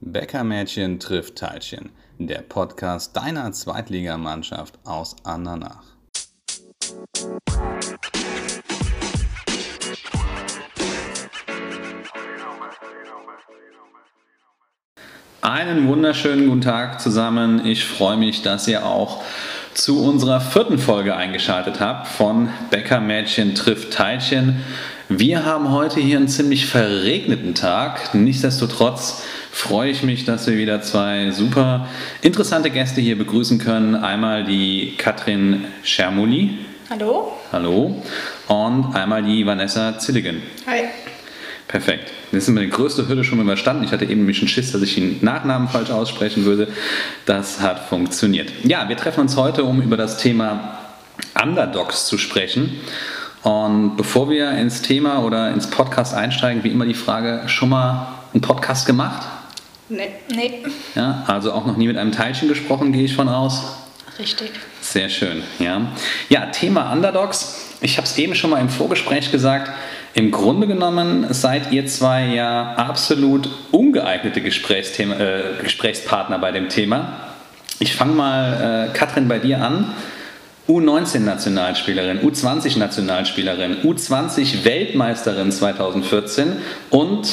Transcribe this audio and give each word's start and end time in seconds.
Bäckermädchen 0.00 1.00
trifft 1.00 1.36
Teilchen, 1.36 1.90
der 2.18 2.42
Podcast 2.42 3.16
deiner 3.16 3.50
Zweitligamannschaft 3.52 4.78
aus 4.84 5.16
Andernach. 5.24 5.84
Einen 15.40 15.88
wunderschönen 15.88 16.48
guten 16.48 16.60
Tag 16.60 17.00
zusammen. 17.00 17.64
Ich 17.64 17.86
freue 17.86 18.18
mich, 18.18 18.42
dass 18.42 18.68
ihr 18.68 18.84
auch 18.84 19.22
zu 19.72 20.04
unserer 20.04 20.40
vierten 20.40 20.78
Folge 20.78 21.16
eingeschaltet 21.16 21.80
habt 21.80 22.08
von 22.08 22.50
Bäckermädchen 22.70 23.54
trifft 23.54 23.92
Teilchen. 23.92 24.62
Wir 25.08 25.44
haben 25.44 25.70
heute 25.70 26.00
hier 26.00 26.16
einen 26.16 26.28
ziemlich 26.28 26.66
verregneten 26.66 27.54
Tag. 27.54 28.12
Nichtsdestotrotz 28.14 29.22
freue 29.56 29.90
ich 29.90 30.02
mich, 30.02 30.26
dass 30.26 30.46
wir 30.46 30.58
wieder 30.58 30.82
zwei 30.82 31.30
super 31.30 31.88
interessante 32.20 32.68
Gäste 32.68 33.00
hier 33.00 33.16
begrüßen 33.16 33.58
können. 33.58 33.94
Einmal 33.94 34.44
die 34.44 34.94
Katrin 34.98 35.64
Schermuli. 35.82 36.58
Hallo. 36.90 37.32
Hallo. 37.50 38.02
Und 38.48 38.94
einmal 38.94 39.22
die 39.22 39.46
Vanessa 39.46 39.98
Zilligen. 39.98 40.42
Hi. 40.66 40.82
Perfekt. 41.68 42.12
Jetzt 42.32 42.44
sind 42.44 42.54
wir 42.54 42.62
die 42.62 42.70
größte 42.70 43.08
Hürde 43.08 43.24
schon 43.24 43.40
überstanden. 43.40 43.82
Ich 43.82 43.92
hatte 43.92 44.04
eben 44.04 44.20
nämlich 44.20 44.40
einen 44.40 44.48
Schiss, 44.48 44.72
dass 44.72 44.82
ich 44.82 44.94
den 44.94 45.18
Nachnamen 45.22 45.68
falsch 45.68 45.90
aussprechen 45.90 46.44
würde. 46.44 46.68
Das 47.24 47.60
hat 47.60 47.88
funktioniert. 47.88 48.52
Ja, 48.62 48.90
wir 48.90 48.96
treffen 48.98 49.20
uns 49.20 49.36
heute, 49.36 49.64
um 49.64 49.80
über 49.80 49.96
das 49.96 50.18
Thema 50.18 50.80
Underdogs 51.42 52.04
zu 52.04 52.18
sprechen. 52.18 52.78
Und 53.42 53.96
bevor 53.96 54.28
wir 54.28 54.50
ins 54.50 54.82
Thema 54.82 55.24
oder 55.24 55.50
ins 55.50 55.70
Podcast 55.70 56.14
einsteigen, 56.14 56.62
wie 56.62 56.68
immer 56.68 56.84
die 56.84 56.94
Frage, 56.94 57.44
schon 57.46 57.70
mal 57.70 58.08
einen 58.34 58.42
Podcast 58.42 58.86
gemacht? 58.86 59.26
Nee. 59.88 60.08
Nee. 60.34 60.62
Ja, 60.94 61.24
also 61.26 61.52
auch 61.52 61.66
noch 61.66 61.76
nie 61.76 61.86
mit 61.86 61.96
einem 61.96 62.12
Teilchen 62.12 62.48
gesprochen, 62.48 62.92
gehe 62.92 63.04
ich 63.04 63.14
von 63.14 63.28
aus. 63.28 63.76
Richtig. 64.18 64.50
Sehr 64.80 65.08
schön, 65.08 65.42
ja. 65.58 65.92
Ja, 66.28 66.46
Thema 66.46 66.92
Underdogs. 66.92 67.76
Ich 67.80 67.98
habe 67.98 68.06
es 68.06 68.16
eben 68.16 68.34
schon 68.34 68.50
mal 68.50 68.60
im 68.60 68.68
Vorgespräch 68.68 69.30
gesagt. 69.30 69.70
Im 70.14 70.30
Grunde 70.30 70.66
genommen 70.66 71.26
seid 71.34 71.72
ihr 71.72 71.86
zwei 71.86 72.24
ja 72.26 72.72
absolut 72.74 73.50
ungeeignete 73.70 74.40
Gesprächsthema, 74.40 75.16
äh, 75.16 75.42
Gesprächspartner 75.62 76.38
bei 76.38 76.52
dem 76.52 76.70
Thema. 76.70 77.20
Ich 77.78 77.94
fange 77.94 78.14
mal, 78.14 78.88
äh, 78.90 78.96
Katrin, 78.96 79.28
bei 79.28 79.38
dir 79.38 79.60
an. 79.62 79.92
U19-Nationalspielerin, 80.68 82.20
U20-Nationalspielerin, 82.20 83.82
U20-Weltmeisterin 83.84 85.52
2014 85.52 86.56
und 86.90 87.28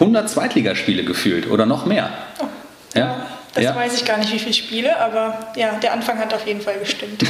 100 0.00 0.28
Zweitligaspiele 0.28 1.04
gefühlt 1.04 1.48
oder 1.48 1.66
noch 1.66 1.86
mehr. 1.86 2.10
Oh. 2.40 2.46
Ja? 2.94 3.26
Das 3.54 3.64
ja. 3.64 3.74
weiß 3.74 3.94
ich 3.94 4.04
gar 4.04 4.18
nicht, 4.18 4.32
wie 4.32 4.38
viele 4.38 4.54
Spiele, 4.54 5.00
aber 5.00 5.52
ja, 5.56 5.72
der 5.82 5.92
Anfang 5.92 6.18
hat 6.18 6.32
auf 6.32 6.46
jeden 6.46 6.60
Fall 6.60 6.78
gestimmt. 6.78 7.22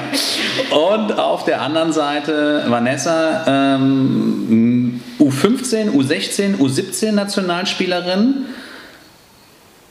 Und 0.70 1.18
auf 1.18 1.44
der 1.44 1.60
anderen 1.60 1.92
Seite 1.92 2.64
Vanessa, 2.66 3.44
ähm, 3.46 5.02
U15, 5.18 5.90
U16, 5.90 6.56
U17 6.56 7.12
Nationalspielerin, 7.12 8.46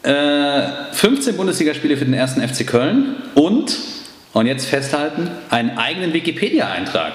äh, 0.02 0.62
15 0.92 1.38
Bundesligaspiele 1.38 1.98
für 1.98 2.06
den 2.06 2.16
ersten 2.16 2.42
FC 2.42 2.66
Köln 2.66 3.18
und, 3.36 3.78
und 4.34 4.48
jetzt 4.48 4.66
festhalten, 4.66 5.30
einen 5.50 5.78
eigenen 5.78 6.14
Wikipedia-Eintrag. 6.14 7.14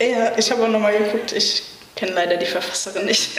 Ja, 0.00 0.32
ich 0.36 0.50
habe 0.52 0.62
auch 0.62 0.68
nochmal 0.68 0.92
geguckt, 0.96 1.32
ich 1.32 1.62
kenne 1.96 2.12
leider 2.12 2.36
die 2.36 2.46
Verfasserin 2.46 3.06
nicht. 3.06 3.30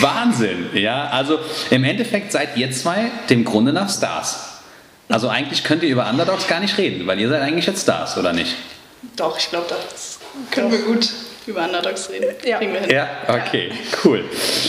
Wahnsinn, 0.00 0.70
ja. 0.74 1.08
Also 1.08 1.38
im 1.70 1.84
Endeffekt 1.84 2.32
seid 2.32 2.56
ihr 2.56 2.72
zwei 2.72 3.10
dem 3.28 3.44
Grunde 3.44 3.72
nach 3.72 3.88
Stars. 3.88 4.48
Also 5.08 5.28
eigentlich 5.28 5.62
könnt 5.62 5.82
ihr 5.82 5.90
über 5.90 6.08
Underdogs 6.08 6.48
gar 6.48 6.58
nicht 6.60 6.78
reden, 6.78 7.06
weil 7.06 7.20
ihr 7.20 7.28
seid 7.28 7.42
eigentlich 7.42 7.66
jetzt 7.66 7.82
Stars, 7.82 8.16
oder 8.16 8.32
nicht? 8.32 8.56
Doch, 9.16 9.38
ich 9.38 9.50
glaube, 9.50 9.66
das 9.68 10.18
können 10.50 10.70
Doch. 10.70 10.78
wir 10.78 10.84
gut 10.86 11.08
über 11.46 11.64
Underdogs 11.64 12.08
reden. 12.08 12.34
Ja, 12.44 12.60
ja 12.60 13.08
okay, 13.28 13.68
ja. 13.68 13.98
cool. 14.04 14.24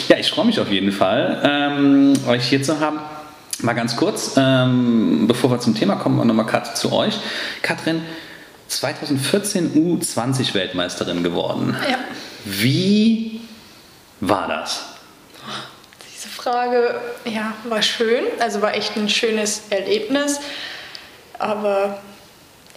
Ja, 0.10 0.18
ich 0.18 0.30
freue 0.30 0.46
mich 0.46 0.60
auf 0.60 0.70
jeden 0.70 0.92
Fall, 0.92 1.42
ähm, 1.46 2.14
euch 2.28 2.44
hier 2.44 2.62
zu 2.62 2.80
haben. 2.80 3.00
Mal 3.60 3.74
ganz 3.74 3.96
kurz, 3.96 4.34
ähm, 4.36 5.26
bevor 5.28 5.52
wir 5.52 5.60
zum 5.60 5.76
Thema 5.76 5.96
kommen, 5.96 6.28
nochmal 6.28 6.48
Kat 6.48 6.76
zu 6.76 6.92
euch. 6.92 7.18
Katrin, 7.62 8.02
2014 8.78 9.74
U20 9.74 10.54
Weltmeisterin 10.54 11.24
geworden. 11.24 11.76
Ja. 11.90 12.00
Wie 12.46 13.42
war 14.20 14.48
das? 14.48 14.86
Diese 16.14 16.30
Frage, 16.30 17.00
ja, 17.26 17.54
war 17.66 17.82
schön. 17.82 18.26
Also 18.40 18.62
war 18.62 18.76
echt 18.76 18.96
ein 18.96 19.10
schönes 19.10 19.64
Erlebnis. 19.70 20.40
Aber 21.40 22.00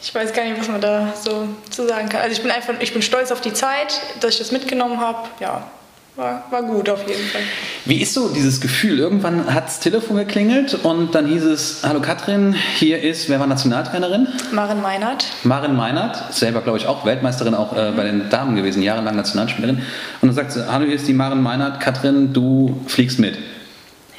ich 0.00 0.14
weiß 0.14 0.32
gar 0.32 0.44
nicht, 0.44 0.58
was 0.58 0.68
man 0.68 0.80
da 0.80 1.12
so 1.20 1.48
zu 1.70 1.86
sagen 1.86 2.08
kann. 2.08 2.20
Also 2.20 2.32
ich 2.32 2.42
bin 2.42 2.50
einfach, 2.50 2.74
ich 2.80 2.92
bin 2.92 3.02
stolz 3.02 3.32
auf 3.32 3.40
die 3.40 3.52
Zeit, 3.52 4.00
dass 4.20 4.34
ich 4.34 4.38
das 4.38 4.52
mitgenommen 4.52 5.00
habe. 5.00 5.28
Ja, 5.40 5.70
war, 6.16 6.44
war 6.50 6.62
gut 6.62 6.88
auf 6.88 7.06
jeden 7.06 7.25
Fall. 7.25 7.43
Wie 7.84 8.00
ist 8.00 8.15
so 8.15 8.28
dieses 8.28 8.60
Gefühl? 8.60 8.99
Irgendwann 8.99 9.53
hat 9.53 9.66
das 9.66 9.81
Telefon 9.81 10.16
geklingelt 10.16 10.75
und 10.82 11.15
dann 11.15 11.27
hieß 11.27 11.44
es, 11.44 11.82
hallo 11.82 12.00
Katrin, 12.00 12.54
hier 12.77 13.03
ist, 13.03 13.28
wer 13.28 13.38
war 13.38 13.47
Nationaltrainerin? 13.47 14.27
Maren 14.53 14.81
Meinert. 14.81 15.27
Maren 15.44 15.77
Meinert, 15.77 16.32
selber 16.32 16.62
glaube 16.62 16.78
ich 16.78 16.87
auch 16.87 17.04
Weltmeisterin, 17.04 17.54
auch 17.54 17.77
äh, 17.77 17.93
bei 17.94 18.04
den 18.04 18.31
Damen 18.31 18.56
gewesen, 18.56 18.82
jahrelang 18.82 19.15
Nationalspielerin. 19.15 19.77
Und 19.77 20.28
dann 20.28 20.34
sagt 20.34 20.53
sie, 20.53 20.66
hallo, 20.71 20.87
hier 20.87 20.97
ist 20.97 21.06
die 21.06 21.12
Maren 21.12 21.43
Meinert, 21.43 21.81
Katrin, 21.81 22.33
du 22.33 22.81
fliegst 22.87 23.19
mit. 23.19 23.37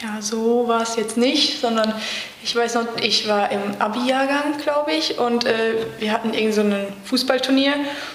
Ja, 0.02 0.22
so 0.22 0.68
war 0.68 0.84
es 0.84 0.96
jetzt 0.96 1.18
nicht, 1.18 1.60
sondern 1.60 1.92
ich 2.44 2.56
weiß 2.56 2.76
noch, 2.76 2.86
ich 3.02 3.28
war 3.28 3.52
im 3.52 3.60
Abi-Jahrgang, 3.80 4.58
glaube 4.62 4.92
ich, 4.92 5.18
und 5.18 5.46
äh, 5.46 5.74
wir 5.98 6.14
hatten 6.14 6.36
irgend 6.36 6.54
so 6.54 6.62
ein 6.62 6.76
Fußballturnier 7.06 7.74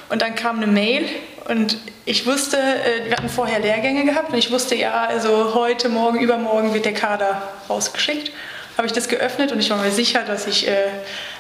und 0.09 0.23
dann 0.23 0.37
kam 0.37 0.59
eine 0.59 0.69
Mail 0.69 1.07
und 1.53 1.77
ich 2.07 2.27
wusste, 2.27 2.57
äh, 2.57 3.05
wir 3.05 3.13
hatten 3.13 3.29
vorher 3.29 3.61
Lehrgänge 3.61 4.07
gehabt 4.07 4.33
und 4.33 4.39
ich 4.39 4.51
wusste, 4.51 4.75
ja, 4.75 5.05
also 5.05 5.55
heute, 5.55 5.91
morgen, 5.91 6.19
übermorgen 6.19 6.73
wird 6.73 6.87
der 6.87 6.95
Kader 6.95 7.43
rausgeschickt. 7.69 8.33
Habe 8.79 8.87
ich 8.87 8.95
das 8.95 9.07
geöffnet 9.07 9.53
und 9.53 9.61
ich 9.61 9.69
war 9.69 9.77
mir 9.77 9.91
sicher, 9.91 10.23
dass 10.27 10.47
ich 10.47 10.67
äh, 10.67 10.89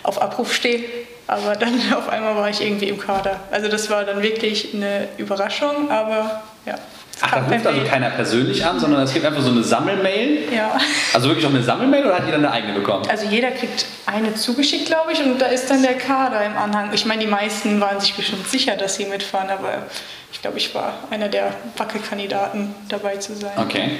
auf 0.03 0.21
Abruf 0.21 0.53
stehe, 0.53 0.85
aber 1.27 1.57
dann 1.57 1.81
auf 1.97 2.11
einmal 2.11 2.37
war 2.37 2.51
ich 2.51 2.61
irgendwie 2.61 2.89
im 2.89 2.99
Kader. 2.99 3.41
Also 3.51 3.69
das 3.69 3.89
war 3.89 4.05
dann 4.05 4.21
wirklich 4.23 4.75
eine 4.75 5.09
Überraschung, 5.17 5.91
aber 5.91 6.43
ja. 6.67 6.75
Ach, 7.23 7.31
da 7.31 7.39
ruft 7.39 7.67
also 7.67 7.81
keiner 7.85 8.11
persönlich 8.11 8.65
an, 8.65 8.81
sondern 8.81 9.03
es 9.03 9.15
gibt 9.15 9.25
einfach 9.25 9.43
so 9.43 9.51
eine 9.51 9.63
Sammelmail? 9.63 10.53
Ja. 10.55 10.77
Also 11.15 11.29
wirklich 11.29 11.47
auch 11.47 11.51
eine 11.51 11.63
Sammelmail 11.63 12.05
oder 12.05 12.17
hat 12.17 12.25
jeder 12.27 12.39
eine 12.39 12.51
eigene 12.51 12.75
bekommen? 12.75 13.05
Also 13.09 13.27
jeder 13.27 13.53
kriegt 13.53 13.87
eine 14.07 14.35
zugeschickt, 14.35 14.87
glaube 14.87 15.13
ich, 15.13 15.23
und 15.23 15.41
da 15.41 15.47
ist 15.47 15.71
dann 15.71 15.83
der 15.83 15.95
Kader 15.95 16.45
im 16.45 16.57
Anhang. 16.57 16.91
Ich 16.93 17.07
meine, 17.07 17.23
die 17.23 17.31
meisten 17.31 17.81
waren 17.81 18.01
sich 18.01 18.15
bestimmt 18.15 18.49
sicher, 18.49 18.77
dass 18.77 18.97
sie 18.97 19.05
mitfahren, 19.07 19.51
aber 19.51 19.87
ich 20.33 20.43
glaube, 20.43 20.59
ich 20.59 20.75
war 20.75 20.95
einer 21.11 21.29
der 21.29 21.55
Wackelkandidaten 21.77 22.75
dabei 22.89 23.17
zu 23.17 23.35
sein. 23.37 23.53
Okay. 23.57 23.91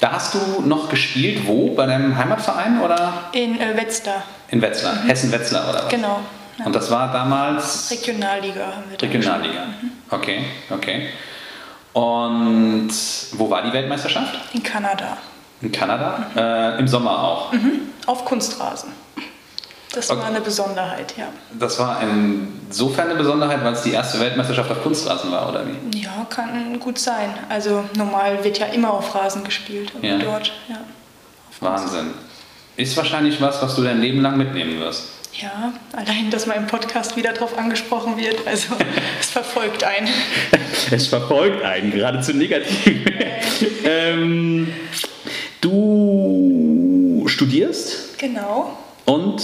Da 0.00 0.12
hast 0.12 0.34
du 0.34 0.62
noch 0.64 0.88
gespielt, 0.88 1.46
wo? 1.46 1.74
Bei 1.74 1.86
deinem 1.86 2.16
Heimatverein 2.16 2.80
oder? 2.80 3.30
In 3.32 3.60
äh, 3.60 3.76
Wetzlar. 3.76 4.22
In 4.48 4.62
Wetzlar, 4.62 4.94
mhm. 4.94 5.08
Hessen-Wetzlar 5.08 5.68
oder 5.68 5.84
was? 5.84 5.88
Genau. 5.88 6.20
Ja. 6.58 6.66
Und 6.66 6.74
das 6.74 6.90
war 6.90 7.12
damals? 7.12 7.90
Regionalliga 7.90 8.66
haben 8.66 8.84
wir 8.90 9.02
Regionalliga. 9.02 9.64
Mhm. 9.64 9.90
Okay, 10.10 10.44
okay. 10.70 11.08
Und 11.98 12.92
wo 13.32 13.50
war 13.50 13.62
die 13.62 13.72
Weltmeisterschaft? 13.72 14.38
In 14.52 14.62
Kanada. 14.62 15.16
In 15.60 15.72
Kanada? 15.72 16.26
Mhm. 16.32 16.38
Äh, 16.38 16.78
Im 16.78 16.86
Sommer 16.86 17.24
auch? 17.24 17.52
Mhm. 17.52 17.88
Auf 18.06 18.24
Kunstrasen. 18.24 18.92
Das 19.92 20.08
okay. 20.08 20.20
war 20.20 20.28
eine 20.28 20.40
Besonderheit, 20.40 21.14
ja. 21.16 21.26
Das 21.58 21.76
war 21.80 22.00
insofern 22.00 23.08
eine 23.08 23.18
Besonderheit, 23.18 23.64
weil 23.64 23.72
es 23.72 23.82
die 23.82 23.92
erste 23.92 24.20
Weltmeisterschaft 24.20 24.70
auf 24.70 24.80
Kunstrasen 24.82 25.32
war, 25.32 25.48
oder 25.48 25.64
wie? 25.66 25.98
Ja, 25.98 26.24
kann 26.30 26.78
gut 26.78 27.00
sein. 27.00 27.30
Also 27.48 27.82
normal 27.96 28.44
wird 28.44 28.58
ja 28.58 28.66
immer 28.66 28.92
auf 28.92 29.12
Rasen 29.16 29.42
gespielt 29.42 29.90
ja. 30.00 30.18
dort, 30.18 30.52
ja. 30.68 30.78
Wahnsinn. 31.58 32.12
Ist 32.76 32.96
wahrscheinlich 32.96 33.40
was, 33.40 33.60
was 33.60 33.74
du 33.74 33.82
dein 33.82 34.00
Leben 34.00 34.20
lang 34.20 34.36
mitnehmen 34.36 34.78
wirst. 34.78 35.17
Ja, 35.40 35.72
allein, 35.92 36.30
dass 36.30 36.46
man 36.46 36.56
im 36.56 36.66
Podcast 36.66 37.16
wieder 37.16 37.32
darauf 37.32 37.56
angesprochen 37.56 38.16
wird, 38.16 38.44
also 38.44 38.74
es 39.20 39.30
verfolgt 39.30 39.84
einen. 39.84 40.08
es 40.90 41.06
verfolgt 41.06 41.62
einen, 41.62 41.92
geradezu 41.92 42.32
negativ. 42.32 43.04
ähm, 43.84 44.72
du 45.60 47.24
studierst? 47.28 48.18
Genau. 48.18 48.76
Und 49.04 49.40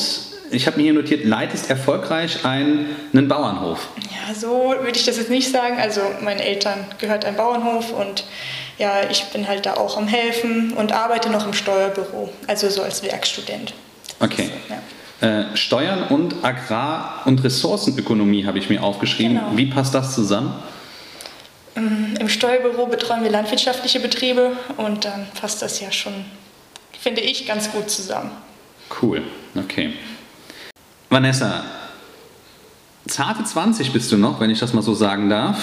ich 0.51 0.67
habe 0.67 0.79
mir 0.79 0.83
hier 0.83 0.95
notiert, 0.95 1.25
leitest 1.25 1.71
erfolgreich 1.71 2.45
einen, 2.45 2.97
einen 3.13 3.29
Bauernhof. 3.29 3.89
Ja, 3.97 4.35
so 4.35 4.75
würde 4.81 4.99
ich 4.99 5.05
das 5.05 5.17
jetzt 5.17 5.31
nicht 5.31 5.51
sagen. 5.53 5.79
Also 5.79 6.01
meinen 6.23 6.41
Eltern 6.41 6.87
gehört 6.99 7.25
ein 7.25 7.37
Bauernhof 7.37 7.93
und 7.93 8.25
ja, 8.79 9.09
ich 9.09 9.23
bin 9.27 9.47
halt 9.47 9.65
da 9.65 9.75
auch 9.75 9.97
am 9.97 10.09
Helfen 10.09 10.73
und 10.73 10.91
arbeite 10.91 11.31
noch 11.31 11.47
im 11.47 11.53
Steuerbüro, 11.53 12.31
also 12.49 12.69
so 12.69 12.83
als 12.83 13.05
Werkstudent. 13.05 13.75
Okay. 14.19 14.45
So, 14.47 14.75
ja. 14.75 14.81
Äh, 15.25 15.57
Steuern 15.57 16.05
und 16.09 16.45
Agrar- 16.45 17.23
und 17.25 17.43
Ressourcenökonomie 17.43 18.47
habe 18.47 18.59
ich 18.59 18.69
mir 18.69 18.83
aufgeschrieben. 18.83 19.37
Genau. 19.39 19.57
Wie 19.57 19.67
passt 19.67 19.95
das 19.95 20.15
zusammen? 20.15 20.55
Mm, 21.75 22.17
Im 22.21 22.29
Steuerbüro 22.29 22.87
betreuen 22.87 23.23
wir 23.23 23.31
landwirtschaftliche 23.31 24.01
Betriebe 24.01 24.53
und 24.77 25.05
dann 25.05 25.27
passt 25.41 25.63
das 25.63 25.81
ja 25.81 25.91
schon 25.91 26.13
finde 27.05 27.21
ich, 27.21 27.47
ganz 27.47 27.71
gut 27.71 27.91
zusammen. 27.91 28.31
Cool, 29.03 29.23
okay. 29.55 29.93
Vanessa, 31.11 31.63
zarte 33.07 33.45
20 33.45 33.93
bist 33.93 34.11
du 34.13 34.17
noch, 34.17 34.41
wenn 34.41 34.51
ich 34.51 34.59
das 34.59 34.73
mal 34.73 34.83
so 34.83 34.95
sagen 34.95 35.29
darf, 35.29 35.59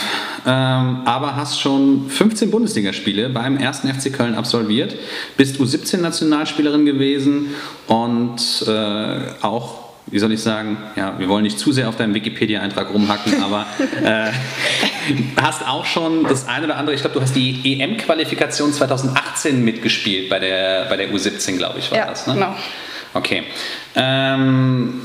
ähm, 0.46 1.02
aber 1.06 1.36
hast 1.36 1.60
schon 1.60 2.10
15 2.10 2.52
Bundesligaspiele 2.52 3.30
beim 3.30 3.58
1. 3.58 3.80
FC 3.80 4.14
Köln 4.14 4.36
absolviert, 4.36 4.96
bist 5.38 5.58
U17-Nationalspielerin 5.58 6.86
gewesen 6.86 7.56
und 7.88 8.66
äh, 8.68 9.20
auch 9.42 9.82
wie 10.08 10.20
soll 10.20 10.34
ich 10.34 10.42
sagen, 10.42 10.78
ja, 10.96 11.18
wir 11.20 11.30
wollen 11.30 11.44
nicht 11.44 11.58
zu 11.58 11.72
sehr 11.72 11.88
auf 11.88 11.96
deinem 11.96 12.14
Wikipedia-Eintrag 12.14 12.92
rumhacken, 12.92 13.42
aber 13.42 13.66
äh, 14.04 14.32
hast 15.40 15.66
auch 15.66 15.86
schon 15.86 16.24
das 16.24 16.48
eine 16.48 16.66
oder 16.66 16.78
andere, 16.78 16.96
ich 16.96 17.02
glaube, 17.02 17.14
du 17.14 17.22
hast 17.22 17.36
die 17.36 17.80
EM-Qualifikation 17.80 18.74
2018 18.74 19.64
mitgespielt 19.64 20.30
bei 20.30 20.40
der, 20.40 20.88
bei 20.90 20.98
der 20.98 21.12
U17, 21.12 21.58
glaube 21.58 21.80
ich, 21.80 21.92
war 21.92 22.00
ja, 22.00 22.08
das, 22.08 22.28
ne? 22.28 22.34
genau. 22.34 22.56
Okay. 23.14 23.44
Ähm, 23.96 25.02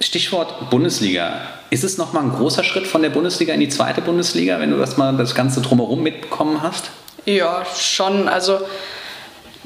Stichwort 0.00 0.70
Bundesliga. 0.70 1.42
Ist 1.68 1.84
es 1.84 1.98
nochmal 1.98 2.24
ein 2.24 2.32
großer 2.32 2.64
Schritt 2.64 2.86
von 2.86 3.02
der 3.02 3.10
Bundesliga 3.10 3.52
in 3.52 3.60
die 3.60 3.68
zweite 3.68 4.00
Bundesliga, 4.00 4.58
wenn 4.58 4.70
du 4.70 4.78
das 4.78 4.96
mal 4.96 5.16
das 5.16 5.34
Ganze 5.34 5.60
drumherum 5.60 6.02
mitbekommen 6.02 6.62
hast? 6.62 6.90
Ja, 7.26 7.64
schon. 7.76 8.28
Also 8.28 8.60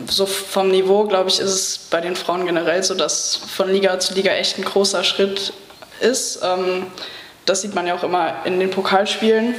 so 0.06 0.26
vom 0.26 0.70
Niveau, 0.70 1.04
glaube 1.04 1.30
ich, 1.30 1.38
ist 1.38 1.50
es 1.50 1.78
bei 1.90 2.00
den 2.00 2.16
Frauen 2.16 2.46
generell 2.46 2.82
so, 2.82 2.94
dass 2.94 3.36
von 3.36 3.70
Liga 3.70 3.98
zu 4.00 4.14
Liga 4.14 4.32
echt 4.32 4.58
ein 4.58 4.64
großer 4.64 5.04
Schritt 5.04 5.52
ist. 6.00 6.40
Ähm, 6.42 6.86
das 7.46 7.62
sieht 7.62 7.74
man 7.74 7.86
ja 7.86 7.94
auch 7.94 8.02
immer 8.02 8.44
in 8.44 8.58
den 8.58 8.70
Pokalspielen. 8.70 9.54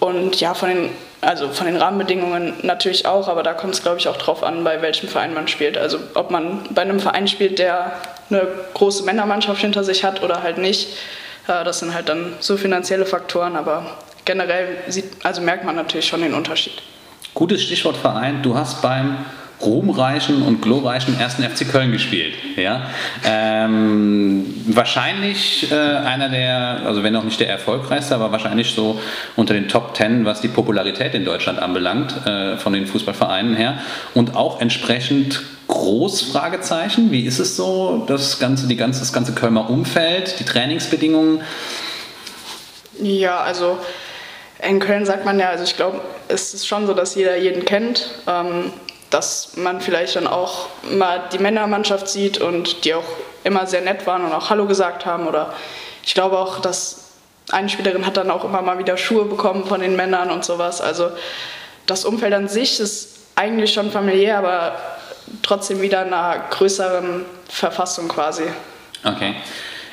Und 0.00 0.40
ja, 0.40 0.54
von 0.54 0.68
den, 0.68 0.90
also 1.20 1.48
von 1.48 1.66
den 1.66 1.76
Rahmenbedingungen 1.76 2.54
natürlich 2.62 3.06
auch, 3.06 3.28
aber 3.28 3.42
da 3.42 3.52
kommt 3.52 3.74
es, 3.74 3.82
glaube 3.82 3.98
ich, 3.98 4.08
auch 4.08 4.16
drauf 4.16 4.42
an, 4.42 4.64
bei 4.64 4.82
welchem 4.82 5.08
Verein 5.08 5.32
man 5.34 5.46
spielt. 5.46 5.78
Also 5.78 5.98
ob 6.14 6.30
man 6.30 6.64
bei 6.70 6.82
einem 6.82 6.98
Verein 6.98 7.28
spielt, 7.28 7.58
der 7.58 7.92
eine 8.32 8.46
große 8.74 9.04
Männermannschaft 9.04 9.60
hinter 9.60 9.84
sich 9.84 10.04
hat 10.04 10.22
oder 10.22 10.42
halt 10.42 10.58
nicht. 10.58 10.96
Äh, 11.46 11.64
das 11.64 11.80
sind 11.80 11.94
halt 11.94 12.08
dann 12.08 12.34
so 12.40 12.56
finanzielle 12.56 13.06
Faktoren, 13.06 13.56
aber 13.56 13.84
generell 14.24 14.78
sieht, 14.88 15.06
also 15.24 15.40
merkt 15.40 15.64
man 15.64 15.76
natürlich 15.76 16.06
schon 16.06 16.22
den 16.22 16.34
Unterschied. 16.34 16.74
Gutes 17.34 17.62
Stichwort 17.62 17.96
Verein. 17.96 18.42
Du 18.42 18.56
hast 18.56 18.82
beim 18.82 19.24
ruhmreichen 19.64 20.42
und 20.42 20.60
glorreichen 20.60 21.16
1. 21.18 21.34
FC 21.34 21.70
Köln 21.70 21.92
gespielt. 21.92 22.34
Ja? 22.56 22.90
Ähm, 23.24 24.46
wahrscheinlich 24.66 25.70
äh, 25.70 25.74
einer 25.74 26.28
der, 26.28 26.82
also 26.84 27.02
wenn 27.02 27.14
auch 27.16 27.24
nicht 27.24 27.40
der 27.40 27.48
erfolgreichste, 27.48 28.14
aber 28.14 28.32
wahrscheinlich 28.32 28.74
so 28.74 29.00
unter 29.36 29.54
den 29.54 29.68
Top 29.68 29.94
Ten, 29.94 30.24
was 30.24 30.40
die 30.40 30.48
Popularität 30.48 31.14
in 31.14 31.24
Deutschland 31.24 31.58
anbelangt, 31.58 32.26
äh, 32.26 32.56
von 32.56 32.72
den 32.72 32.86
Fußballvereinen 32.86 33.54
her. 33.54 33.78
Und 34.14 34.36
auch 34.36 34.60
entsprechend 34.60 35.42
groß 35.68 36.22
Fragezeichen. 36.22 37.10
Wie 37.10 37.24
ist 37.24 37.38
es 37.38 37.56
so, 37.56 38.04
das 38.06 38.38
ganze, 38.38 38.66
die 38.66 38.76
ganze, 38.76 39.00
das 39.00 39.12
ganze 39.12 39.32
Kölner 39.32 39.70
Umfeld, 39.70 40.38
die 40.38 40.44
Trainingsbedingungen? 40.44 41.40
Ja, 43.00 43.40
also 43.40 43.78
in 44.62 44.78
Köln 44.78 45.06
sagt 45.06 45.24
man 45.24 45.38
ja, 45.38 45.48
also 45.48 45.64
ich 45.64 45.76
glaube, 45.76 46.00
es 46.28 46.54
ist 46.54 46.66
schon 46.66 46.86
so, 46.86 46.94
dass 46.94 47.14
jeder 47.14 47.36
jeden 47.36 47.64
kennt. 47.64 48.10
Ähm, 48.26 48.72
dass 49.12 49.56
man 49.56 49.80
vielleicht 49.80 50.16
dann 50.16 50.26
auch 50.26 50.68
mal 50.90 51.22
die 51.32 51.38
Männermannschaft 51.38 52.08
sieht 52.08 52.38
und 52.40 52.84
die 52.84 52.94
auch 52.94 53.04
immer 53.44 53.66
sehr 53.66 53.82
nett 53.82 54.06
waren 54.06 54.24
und 54.24 54.32
auch 54.32 54.48
Hallo 54.50 54.66
gesagt 54.66 55.04
haben. 55.04 55.26
Oder 55.26 55.52
ich 56.04 56.14
glaube 56.14 56.38
auch, 56.38 56.60
dass 56.60 57.10
eine 57.50 57.68
Spielerin 57.68 58.06
hat 58.06 58.16
dann 58.16 58.30
auch 58.30 58.44
immer 58.44 58.62
mal 58.62 58.78
wieder 58.78 58.96
Schuhe 58.96 59.26
bekommen 59.26 59.66
von 59.66 59.80
den 59.80 59.96
Männern 59.96 60.30
und 60.30 60.44
sowas. 60.44 60.80
Also 60.80 61.10
das 61.86 62.06
Umfeld 62.06 62.32
an 62.32 62.48
sich 62.48 62.80
ist 62.80 63.18
eigentlich 63.36 63.74
schon 63.74 63.90
familiär, 63.90 64.38
aber 64.38 64.76
trotzdem 65.42 65.82
wieder 65.82 66.06
in 66.06 66.12
einer 66.12 66.44
größeren 66.50 67.26
Verfassung 67.48 68.08
quasi. 68.08 68.44
Okay. 69.04 69.34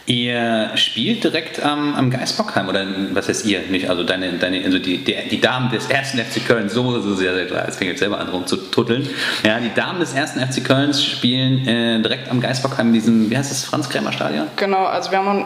Ihr 0.10 0.72
spielt 0.74 1.24
direkt 1.24 1.62
am, 1.62 1.94
am 1.94 2.10
Geisbockheim 2.10 2.68
oder 2.68 2.84
was 3.14 3.30
heißt 3.30 3.46
ihr 3.46 3.62
nicht? 3.70 3.92
Also 3.92 4.04
deine, 4.04 4.34
deine 4.40 4.66
also 4.66 4.80
die, 4.80 4.98
die, 4.98 5.16
die 5.30 5.40
Damen 5.40 5.70
des 5.70 5.88
ersten 5.88 6.18
FC 6.18 6.44
Köln, 6.48 6.68
so, 6.68 7.00
so 7.00 7.14
sehr, 7.14 7.36
sehr 7.36 7.46
klar. 7.46 7.66
Jetzt 7.68 7.78
fängt 7.78 7.92
jetzt 7.92 8.00
selber 8.00 8.20
an 8.20 8.28
rumzututteln. 8.28 9.08
Ja, 9.44 9.60
die 9.60 9.72
Damen 9.72 10.00
des 10.00 10.16
ersten 10.16 10.40
FC 10.40 10.66
Kölns 10.66 11.06
spielen 11.06 11.68
äh, 11.68 12.02
direkt 12.02 12.28
am 12.32 12.42
Geisbockheim 12.42 12.88
in 12.88 12.94
diesem, 12.94 13.30
wie 13.30 13.38
heißt 13.38 13.52
das, 13.52 13.66
Franz-Krämer-Stadion? 13.66 14.48
Genau, 14.56 14.86
also 14.86 15.12
wir 15.12 15.20
haben 15.20 15.46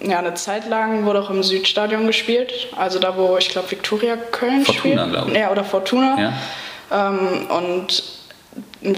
ja, 0.00 0.20
eine 0.20 0.34
Zeit 0.34 0.68
lang 0.68 1.04
wurde 1.04 1.22
auch 1.22 1.30
im 1.30 1.42
Südstadion 1.42 2.06
gespielt. 2.06 2.52
Also 2.76 3.00
da, 3.00 3.16
wo 3.16 3.36
ich 3.38 3.48
glaube 3.48 3.68
Viktoria 3.68 4.14
Köln 4.30 4.64
Fortuna, 4.64 5.02
spielt. 5.02 5.12
glaube 5.12 5.30
ich. 5.32 5.36
Ja, 5.36 5.50
oder 5.50 5.64
Fortuna. 5.64 6.16
Ja. 6.20 7.08
Ähm, 7.08 7.50
und 7.50 8.15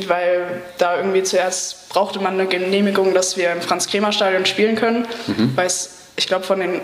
weil 0.08 0.62
da 0.78 0.96
irgendwie 0.96 1.22
zuerst 1.22 1.88
brauchte 1.88 2.20
man 2.20 2.34
eine 2.34 2.46
Genehmigung, 2.46 3.14
dass 3.14 3.36
wir 3.36 3.52
im 3.52 3.60
Franz-Kremer-Stadion 3.60 4.46
spielen 4.46 4.76
können, 4.76 5.06
mhm. 5.26 5.52
weil 5.56 5.66
es, 5.66 6.08
ich 6.16 6.26
glaube, 6.26 6.44
von 6.44 6.60
den 6.60 6.80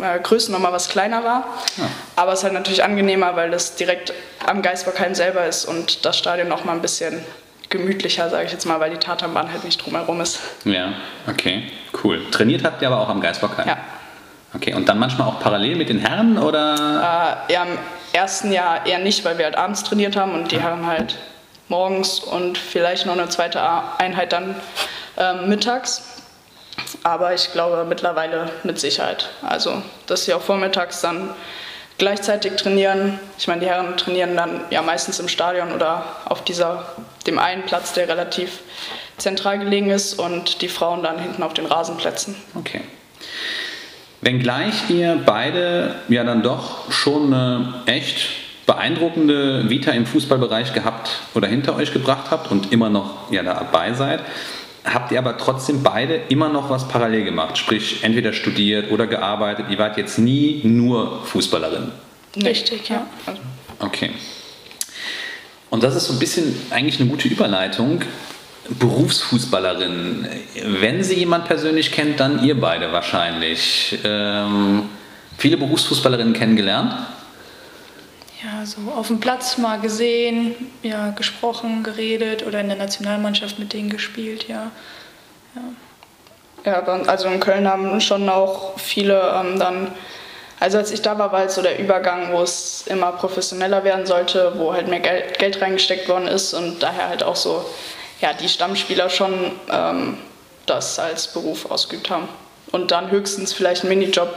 äh, 0.00 0.18
Größen 0.22 0.52
nochmal 0.52 0.72
was 0.72 0.88
kleiner 0.88 1.24
war. 1.24 1.44
Ja. 1.76 1.88
Aber 2.16 2.32
es 2.32 2.40
ist 2.40 2.44
halt 2.44 2.54
natürlich 2.54 2.84
angenehmer, 2.84 3.36
weil 3.36 3.50
das 3.50 3.76
direkt 3.76 4.12
am 4.46 4.62
Geisbockheim 4.62 5.14
selber 5.14 5.46
ist 5.46 5.64
und 5.64 6.04
das 6.04 6.18
Stadion 6.18 6.48
nochmal 6.48 6.74
ein 6.74 6.82
bisschen 6.82 7.20
gemütlicher, 7.68 8.30
sage 8.30 8.46
ich 8.46 8.52
jetzt 8.52 8.66
mal, 8.66 8.78
weil 8.80 8.90
die 8.90 8.98
Tatanbahn 8.98 9.50
halt 9.50 9.64
nicht 9.64 9.84
drumherum 9.84 10.20
ist. 10.20 10.38
Ja, 10.64 10.92
okay, 11.28 11.64
cool. 12.04 12.20
Trainiert 12.30 12.64
habt 12.64 12.82
ihr 12.82 12.88
aber 12.88 13.00
auch 13.00 13.08
am 13.08 13.20
Geisbockheim? 13.20 13.66
Ja. 13.66 13.78
Okay, 14.54 14.74
und 14.74 14.88
dann 14.88 14.98
manchmal 14.98 15.28
auch 15.28 15.40
parallel 15.40 15.76
mit 15.76 15.88
den 15.88 15.98
Herren 15.98 16.38
oder? 16.38 17.46
Äh, 17.48 17.52
ja, 17.52 17.64
im 17.64 17.78
ersten 18.12 18.52
Jahr 18.52 18.86
eher 18.86 18.98
nicht, 18.98 19.24
weil 19.24 19.38
wir 19.38 19.44
halt 19.44 19.56
abends 19.56 19.82
trainiert 19.82 20.16
haben 20.16 20.32
und 20.32 20.50
die 20.52 20.60
Herren 20.60 20.86
halt 20.86 21.16
morgens 21.68 22.20
und 22.20 22.58
vielleicht 22.58 23.06
noch 23.06 23.14
eine 23.14 23.28
zweite 23.28 23.60
Einheit 23.98 24.32
dann 24.32 24.54
ähm, 25.16 25.48
mittags. 25.48 26.22
Aber 27.02 27.34
ich 27.34 27.52
glaube 27.52 27.84
mittlerweile 27.88 28.50
mit 28.62 28.78
Sicherheit. 28.78 29.30
Also, 29.42 29.82
dass 30.06 30.24
sie 30.24 30.34
auch 30.34 30.42
vormittags 30.42 31.00
dann 31.00 31.30
gleichzeitig 31.98 32.56
trainieren. 32.56 33.18
Ich 33.38 33.48
meine, 33.48 33.60
die 33.60 33.66
Herren 33.66 33.96
trainieren 33.96 34.36
dann 34.36 34.60
ja 34.70 34.82
meistens 34.82 35.18
im 35.18 35.28
Stadion 35.28 35.72
oder 35.72 36.04
auf 36.26 36.44
dieser, 36.44 36.86
dem 37.26 37.38
einen 37.38 37.62
Platz, 37.62 37.92
der 37.94 38.08
relativ 38.08 38.60
zentral 39.16 39.58
gelegen 39.58 39.90
ist, 39.90 40.14
und 40.14 40.60
die 40.60 40.68
Frauen 40.68 41.02
dann 41.02 41.18
hinten 41.18 41.42
auf 41.42 41.54
den 41.54 41.66
Rasenplätzen. 41.66 42.36
Okay. 42.54 42.82
Wenngleich 44.20 44.90
ihr 44.90 45.20
beide 45.24 45.94
ja 46.08 46.24
dann 46.24 46.42
doch 46.42 46.90
schon 46.90 47.32
eine 47.32 47.82
echt 47.86 48.28
beeindruckende 48.66 49.70
Vita 49.70 49.92
im 49.92 50.06
Fußballbereich 50.06 50.74
gehabt 50.74 51.20
oder 51.34 51.46
hinter 51.46 51.76
euch 51.76 51.92
gebracht 51.92 52.26
habt 52.30 52.50
und 52.50 52.72
immer 52.72 52.90
noch 52.90 53.30
ja, 53.30 53.42
dabei 53.42 53.94
seid, 53.94 54.20
habt 54.84 55.12
ihr 55.12 55.18
aber 55.18 55.38
trotzdem 55.38 55.82
beide 55.82 56.14
immer 56.28 56.48
noch 56.48 56.68
was 56.68 56.88
parallel 56.88 57.24
gemacht, 57.24 57.58
sprich 57.58 58.02
entweder 58.02 58.32
studiert 58.32 58.90
oder 58.90 59.06
gearbeitet. 59.06 59.66
Ihr 59.70 59.78
wart 59.78 59.96
jetzt 59.96 60.18
nie 60.18 60.60
nur 60.64 61.24
Fußballerin. 61.24 61.92
Richtig, 62.36 62.88
ja. 62.88 63.06
Okay. 63.78 64.10
Und 65.70 65.82
das 65.82 65.94
ist 65.96 66.06
so 66.06 66.12
ein 66.12 66.18
bisschen 66.18 66.54
eigentlich 66.70 67.00
eine 67.00 67.08
gute 67.08 67.28
Überleitung. 67.28 68.02
Berufsfußballerin. 68.68 70.26
Wenn 70.80 71.04
sie 71.04 71.14
jemand 71.14 71.46
persönlich 71.46 71.92
kennt, 71.92 72.18
dann 72.18 72.44
ihr 72.44 72.60
beide 72.60 72.92
wahrscheinlich. 72.92 73.96
Ähm, 74.04 74.88
viele 75.38 75.56
Berufsfußballerinnen 75.56 76.32
kennengelernt? 76.32 76.94
Ja, 78.46 78.64
so 78.64 78.92
auf 78.92 79.08
dem 79.08 79.18
Platz 79.18 79.58
mal 79.58 79.80
gesehen, 79.80 80.54
ja, 80.82 81.10
gesprochen, 81.10 81.82
geredet 81.82 82.46
oder 82.46 82.60
in 82.60 82.68
der 82.68 82.76
Nationalmannschaft 82.76 83.58
mit 83.58 83.72
denen 83.72 83.90
gespielt, 83.90 84.46
ja. 84.46 84.70
Ja, 86.64 86.72
ja 86.72 87.02
also 87.06 87.28
in 87.28 87.40
Köln 87.40 87.66
haben 87.66 88.00
schon 88.00 88.28
auch 88.28 88.78
viele 88.78 89.20
ähm, 89.34 89.58
dann, 89.58 89.92
also 90.60 90.78
als 90.78 90.92
ich 90.92 91.02
da 91.02 91.18
war, 91.18 91.32
war 91.32 91.40
halt 91.40 91.50
so 91.50 91.60
der 91.60 91.80
Übergang, 91.80 92.32
wo 92.32 92.42
es 92.42 92.86
immer 92.86 93.12
professioneller 93.12 93.82
werden 93.82 94.06
sollte, 94.06 94.52
wo 94.56 94.72
halt 94.72 94.86
mehr 94.86 95.00
Geld, 95.00 95.38
Geld 95.38 95.60
reingesteckt 95.60 96.08
worden 96.08 96.28
ist 96.28 96.54
und 96.54 96.80
daher 96.80 97.08
halt 97.08 97.24
auch 97.24 97.36
so, 97.36 97.64
ja, 98.20 98.32
die 98.32 98.48
Stammspieler 98.48 99.10
schon 99.10 99.52
ähm, 99.70 100.18
das 100.66 101.00
als 101.00 101.32
Beruf 101.32 101.68
ausgeübt 101.70 102.10
haben. 102.10 102.28
Und 102.70 102.90
dann 102.92 103.10
höchstens 103.10 103.52
vielleicht 103.52 103.82
einen 103.82 103.98
Minijob 103.98 104.32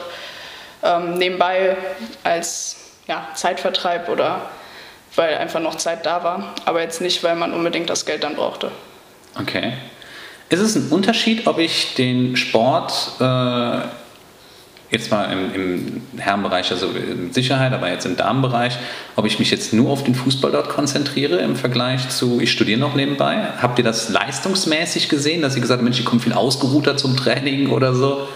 ähm, 0.83 1.15
nebenbei 1.15 1.77
als 2.23 2.88
ja, 3.09 3.27
Zeitvertreib 3.33 4.07
oder 4.07 4.43
weil 5.15 5.35
einfach 5.35 5.59
noch 5.59 5.75
Zeit 5.75 6.05
da 6.05 6.23
war, 6.23 6.53
aber 6.65 6.81
jetzt 6.81 7.01
nicht, 7.01 7.23
weil 7.23 7.35
man 7.35 7.51
unbedingt 7.51 7.89
das 7.89 8.05
Geld 8.05 8.23
dann 8.23 8.35
brauchte. 8.35 8.71
Okay. 9.37 9.73
Ist 10.49 10.59
es 10.59 10.75
ein 10.75 10.89
Unterschied, 10.89 11.47
ob 11.47 11.57
ich 11.57 11.95
den 11.95 12.37
Sport 12.37 13.13
äh, 13.19 13.79
jetzt 14.91 15.11
mal 15.11 15.25
im, 15.31 15.53
im, 15.53 16.01
Herrenbereich, 16.17 16.71
also 16.71 16.87
mit 16.87 17.33
Sicherheit, 17.33 17.73
aber 17.73 17.89
jetzt 17.89 18.05
im 18.05 18.17
Damenbereich, 18.17 18.77
ob 19.15 19.25
ich 19.25 19.39
mich 19.39 19.51
jetzt 19.51 19.73
nur 19.73 19.91
auf 19.91 20.03
den 20.03 20.15
Fußball 20.15 20.51
dort 20.51 20.69
konzentriere 20.69 21.37
im 21.37 21.55
Vergleich 21.55 22.09
zu, 22.09 22.39
ich 22.39 22.51
studiere 22.51 22.79
noch 22.79 22.95
nebenbei? 22.95 23.47
Habt 23.61 23.79
ihr 23.79 23.85
das 23.85 24.09
leistungsmäßig 24.09 25.09
gesehen, 25.09 25.41
dass 25.41 25.55
ihr 25.55 25.61
gesagt 25.61 25.79
habt, 25.79 25.83
Mensch, 25.83 25.99
ich 25.99 26.05
komme 26.05 26.21
viel 26.21 26.33
ausgeruhter 26.33 26.97
zum 26.97 27.17
Training 27.17 27.69
oder 27.69 27.93
so? 27.93 28.27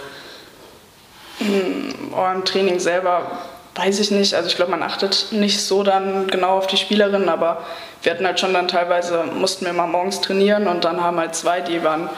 Hm, 1.38 2.12
oh, 2.12 2.26
Im 2.32 2.44
Training 2.44 2.78
selber 2.78 3.26
weiß 3.74 4.00
ich 4.00 4.10
nicht. 4.10 4.34
Also 4.34 4.48
ich 4.48 4.56
glaube, 4.56 4.70
man 4.70 4.82
achtet 4.82 5.28
nicht 5.32 5.60
so 5.60 5.82
dann 5.82 6.28
genau 6.28 6.58
auf 6.58 6.66
die 6.66 6.76
Spielerinnen, 6.76 7.28
aber 7.28 7.64
wir 8.02 8.12
hatten 8.12 8.26
halt 8.26 8.38
schon 8.38 8.52
dann 8.52 8.68
teilweise, 8.68 9.24
mussten 9.34 9.64
wir 9.64 9.72
mal 9.72 9.86
morgens 9.86 10.20
trainieren 10.20 10.68
und 10.68 10.84
dann 10.84 11.02
haben 11.02 11.18
halt 11.18 11.34
zwei, 11.34 11.60
die 11.60 11.82
waren 11.82 12.08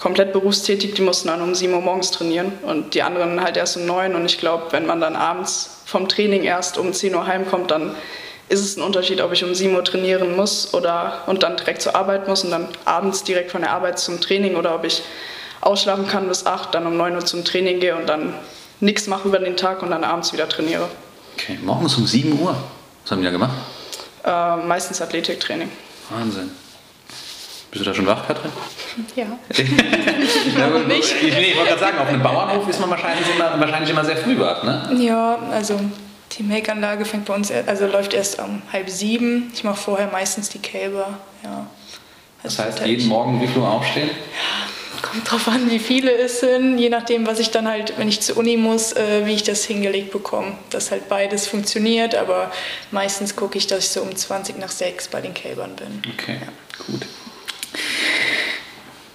komplett 0.00 0.32
berufstätig, 0.32 0.94
die 0.94 1.02
mussten 1.02 1.28
dann 1.28 1.40
um 1.40 1.54
7 1.54 1.72
Uhr 1.72 1.80
morgens 1.80 2.10
trainieren 2.10 2.52
und 2.62 2.94
die 2.94 3.02
anderen 3.02 3.42
halt 3.42 3.56
erst 3.56 3.76
um 3.76 3.86
9 3.86 4.14
und 4.14 4.26
ich 4.26 4.38
glaube, 4.38 4.64
wenn 4.70 4.86
man 4.86 5.00
dann 5.00 5.16
abends 5.16 5.82
vom 5.86 6.08
Training 6.08 6.42
erst 6.42 6.76
um 6.76 6.92
10 6.92 7.14
Uhr 7.14 7.26
heimkommt, 7.26 7.70
dann 7.70 7.94
ist 8.48 8.60
es 8.60 8.76
ein 8.76 8.82
Unterschied, 8.82 9.20
ob 9.20 9.32
ich 9.32 9.42
um 9.42 9.54
7 9.54 9.74
Uhr 9.74 9.84
trainieren 9.84 10.36
muss 10.36 10.74
oder 10.74 11.22
und 11.26 11.42
dann 11.42 11.56
direkt 11.56 11.80
zur 11.80 11.96
Arbeit 11.96 12.28
muss 12.28 12.44
und 12.44 12.50
dann 12.50 12.68
abends 12.84 13.24
direkt 13.24 13.52
von 13.52 13.62
der 13.62 13.70
Arbeit 13.70 13.98
zum 13.98 14.20
Training 14.20 14.56
oder 14.56 14.74
ob 14.74 14.84
ich 14.84 15.02
ausschlafen 15.62 16.06
kann 16.06 16.28
bis 16.28 16.44
8, 16.44 16.74
dann 16.74 16.86
um 16.86 16.96
9 16.96 17.14
Uhr 17.14 17.24
zum 17.24 17.44
Training 17.44 17.80
gehe 17.80 17.96
und 17.96 18.06
dann 18.06 18.34
nichts 18.80 19.06
mache 19.06 19.28
über 19.28 19.38
den 19.38 19.56
Tag 19.56 19.82
und 19.82 19.90
dann 19.90 20.04
abends 20.04 20.32
wieder 20.32 20.48
trainiere. 20.48 20.88
Okay, 21.38 21.58
morgens 21.62 21.94
um 21.96 22.06
7 22.06 22.40
Uhr. 22.40 22.56
Was 23.02 23.10
haben 23.10 23.18
die 23.18 23.26
da 23.26 23.30
gemacht? 23.30 23.52
Äh, 24.24 24.56
meistens 24.66 25.02
Athletiktraining. 25.02 25.70
Wahnsinn. 26.08 26.50
Bist 27.70 27.84
du 27.84 27.90
da 27.90 27.94
schon 27.94 28.06
wach, 28.06 28.26
Katrin? 28.26 28.50
Ja. 29.14 29.26
ja 30.58 30.78
nicht. 30.88 31.14
Ich, 31.22 31.34
nee, 31.34 31.50
ich 31.50 31.56
wollte 31.56 31.70
gerade 31.70 31.80
sagen, 31.80 31.98
auf 31.98 32.08
einem 32.08 32.22
Bauernhof 32.22 32.66
ist 32.68 32.80
man 32.80 32.88
wahrscheinlich 32.88 33.26
immer, 33.34 33.60
wahrscheinlich 33.60 33.90
immer 33.90 34.04
sehr 34.04 34.16
früh 34.16 34.38
wach, 34.38 34.62
ne? 34.62 34.96
Ja, 34.98 35.38
also 35.52 35.78
die 36.38 36.42
Melkanlage 36.42 37.04
fängt 37.04 37.26
bei 37.26 37.34
uns, 37.34 37.52
also 37.52 37.86
läuft 37.86 38.14
erst 38.14 38.40
um 38.40 38.62
halb 38.72 38.88
sieben. 38.88 39.52
Ich 39.54 39.62
mache 39.62 39.76
vorher 39.76 40.08
meistens 40.10 40.48
die 40.48 40.58
Kälber, 40.58 41.18
ja. 41.44 41.66
Also 42.42 42.62
das 42.62 42.66
heißt, 42.66 42.86
jeden 42.86 43.08
Morgen 43.08 43.42
wie 43.42 43.46
viel 43.46 43.60
Uhr 43.60 43.70
aufstehen? 43.70 44.08
Kommt 45.16 45.30
drauf 45.30 45.48
an, 45.48 45.70
wie 45.70 45.78
viele 45.78 46.12
es 46.12 46.40
sind, 46.40 46.76
je 46.76 46.90
nachdem, 46.90 47.26
was 47.26 47.38
ich 47.38 47.50
dann 47.50 47.66
halt, 47.66 47.94
wenn 47.96 48.06
ich 48.06 48.20
zur 48.20 48.36
Uni 48.36 48.58
muss, 48.58 48.92
äh, 48.92 49.24
wie 49.24 49.32
ich 49.32 49.42
das 49.42 49.64
hingelegt 49.64 50.12
bekomme. 50.12 50.58
Dass 50.68 50.90
halt 50.90 51.08
beides 51.08 51.46
funktioniert, 51.46 52.14
aber 52.14 52.52
meistens 52.90 53.34
gucke 53.34 53.56
ich, 53.56 53.66
dass 53.66 53.84
ich 53.84 53.88
so 53.88 54.02
um 54.02 54.14
20 54.14 54.58
nach 54.58 54.70
6 54.70 55.08
bei 55.08 55.22
den 55.22 55.32
Kälbern 55.32 55.74
bin. 55.74 56.02
Okay, 56.12 56.38
ja. 56.42 56.84
gut. 56.86 57.06